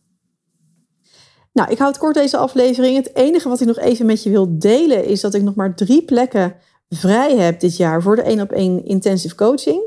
Nou, 1.52 1.70
ik 1.70 1.78
houd 1.78 1.98
kort 1.98 2.14
deze 2.14 2.36
aflevering. 2.36 2.96
Het 2.96 3.14
enige 3.14 3.48
wat 3.48 3.60
ik 3.60 3.66
nog 3.66 3.78
even 3.78 4.06
met 4.06 4.22
je 4.22 4.30
wil 4.30 4.58
delen 4.58 5.04
is 5.04 5.20
dat 5.20 5.34
ik 5.34 5.42
nog 5.42 5.54
maar 5.54 5.74
drie 5.74 6.04
plekken 6.04 6.54
vrij 6.88 7.36
heb 7.36 7.60
dit 7.60 7.76
jaar 7.76 8.02
voor 8.02 8.16
de 8.16 8.22
1 8.22 8.40
op 8.40 8.50
1 8.50 8.84
intensive 8.84 9.34
coaching. 9.34 9.82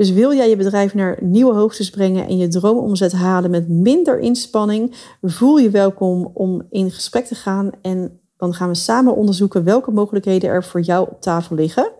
Dus 0.00 0.10
wil 0.10 0.34
jij 0.34 0.48
je 0.48 0.56
bedrijf 0.56 0.94
naar 0.94 1.18
nieuwe 1.20 1.54
hoogtes 1.54 1.90
brengen 1.90 2.26
en 2.26 2.36
je 2.36 2.48
droomomzet 2.48 3.12
halen 3.12 3.50
met 3.50 3.68
minder 3.68 4.18
inspanning, 4.18 4.94
voel 5.22 5.58
je 5.58 5.70
welkom 5.70 6.30
om 6.34 6.66
in 6.70 6.90
gesprek 6.90 7.26
te 7.26 7.34
gaan 7.34 7.70
en 7.82 8.20
dan 8.36 8.54
gaan 8.54 8.68
we 8.68 8.74
samen 8.74 9.16
onderzoeken 9.16 9.64
welke 9.64 9.90
mogelijkheden 9.90 10.50
er 10.50 10.64
voor 10.64 10.80
jou 10.80 11.08
op 11.10 11.20
tafel 11.20 11.56
liggen. 11.56 11.92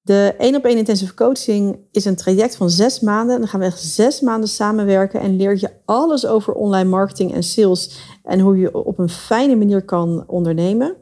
De 0.00 0.34
1 0.38 0.56
op 0.56 0.64
1 0.64 0.76
intensive 0.76 1.14
coaching 1.14 1.78
is 1.90 2.04
een 2.04 2.16
traject 2.16 2.56
van 2.56 2.70
zes 2.70 3.00
maanden. 3.00 3.38
Dan 3.38 3.48
gaan 3.48 3.60
we 3.60 3.66
echt 3.66 3.82
zes 3.82 4.20
maanden 4.20 4.48
samenwerken 4.48 5.20
en 5.20 5.36
leer 5.36 5.56
je 5.60 5.70
alles 5.84 6.26
over 6.26 6.54
online 6.54 6.88
marketing 6.88 7.34
en 7.34 7.42
sales 7.42 7.98
en 8.22 8.40
hoe 8.40 8.56
je 8.56 8.84
op 8.84 8.98
een 8.98 9.08
fijne 9.08 9.56
manier 9.56 9.84
kan 9.84 10.24
ondernemen. 10.26 10.96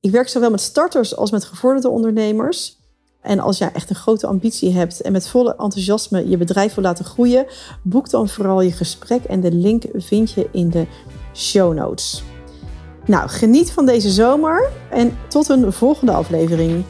Ik 0.00 0.10
werk 0.10 0.28
zowel 0.28 0.50
met 0.50 0.60
starters 0.60 1.16
als 1.16 1.30
met 1.30 1.44
gevorderde 1.44 1.88
ondernemers. 1.88 2.84
En 3.26 3.40
als 3.40 3.58
jij 3.58 3.70
echt 3.72 3.90
een 3.90 3.96
grote 3.96 4.26
ambitie 4.26 4.72
hebt 4.72 5.00
en 5.00 5.12
met 5.12 5.28
volle 5.28 5.50
enthousiasme 5.50 6.28
je 6.28 6.36
bedrijf 6.36 6.74
wil 6.74 6.84
laten 6.84 7.04
groeien, 7.04 7.46
boek 7.82 8.10
dan 8.10 8.28
vooral 8.28 8.60
je 8.60 8.72
gesprek 8.72 9.24
en 9.24 9.40
de 9.40 9.52
link 9.52 9.82
vind 9.94 10.32
je 10.32 10.48
in 10.52 10.70
de 10.70 10.86
show 11.34 11.74
notes. 11.74 12.22
Nou, 13.06 13.28
geniet 13.28 13.70
van 13.70 13.86
deze 13.86 14.10
zomer 14.10 14.68
en 14.90 15.18
tot 15.28 15.48
een 15.48 15.72
volgende 15.72 16.12
aflevering. 16.12 16.84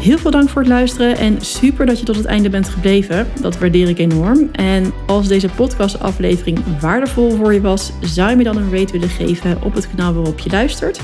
Heel 0.00 0.18
veel 0.18 0.30
dank 0.30 0.48
voor 0.48 0.62
het 0.62 0.70
luisteren 0.70 1.16
en 1.16 1.40
super 1.40 1.86
dat 1.86 1.98
je 1.98 2.04
tot 2.04 2.16
het 2.16 2.24
einde 2.24 2.50
bent 2.50 2.68
gebleven. 2.68 3.26
Dat 3.40 3.58
waardeer 3.58 3.88
ik 3.88 3.98
enorm. 3.98 4.48
En 4.52 4.92
als 5.06 5.28
deze 5.28 5.48
podcastaflevering 5.48 6.78
waardevol 6.80 7.30
voor 7.30 7.52
je 7.52 7.60
was, 7.60 7.92
zou 8.00 8.30
je 8.30 8.36
me 8.36 8.44
dan 8.44 8.56
een 8.56 8.78
rate 8.78 8.92
willen 8.92 9.08
geven 9.08 9.62
op 9.62 9.74
het 9.74 9.88
kanaal 9.90 10.14
waarop 10.14 10.38
je 10.38 10.50
luistert. 10.50 11.00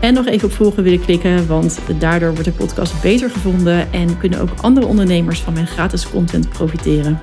En 0.00 0.14
nog 0.14 0.26
even 0.26 0.48
op 0.48 0.54
volgen 0.54 0.82
willen 0.82 1.00
klikken, 1.00 1.46
want 1.46 1.78
daardoor 1.98 2.30
wordt 2.30 2.44
de 2.44 2.52
podcast 2.52 3.02
beter 3.02 3.30
gevonden 3.30 3.92
en 3.92 4.18
kunnen 4.18 4.40
ook 4.40 4.50
andere 4.60 4.86
ondernemers 4.86 5.40
van 5.40 5.52
mijn 5.52 5.66
gratis 5.66 6.10
content 6.10 6.48
profiteren. 6.48 7.20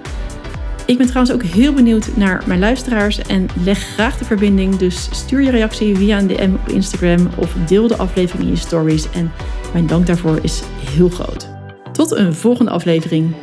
Ik 0.85 0.97
ben 0.97 1.07
trouwens 1.07 1.33
ook 1.33 1.43
heel 1.43 1.73
benieuwd 1.73 2.15
naar 2.15 2.43
mijn 2.45 2.59
luisteraars 2.59 3.17
en 3.17 3.47
leg 3.63 3.79
graag 3.79 4.17
de 4.17 4.25
verbinding. 4.25 4.75
Dus 4.75 5.09
stuur 5.11 5.41
je 5.41 5.51
reactie 5.51 5.95
via 5.95 6.17
een 6.17 6.27
DM 6.27 6.53
op 6.53 6.69
Instagram 6.69 7.29
of 7.37 7.53
deel 7.67 7.87
de 7.87 7.97
aflevering 7.97 8.43
in 8.43 8.53
je 8.53 8.59
stories. 8.59 9.09
En 9.09 9.31
mijn 9.73 9.87
dank 9.87 10.07
daarvoor 10.07 10.39
is 10.41 10.61
heel 10.95 11.09
groot. 11.09 11.49
Tot 11.91 12.11
een 12.11 12.33
volgende 12.33 12.71
aflevering. 12.71 13.33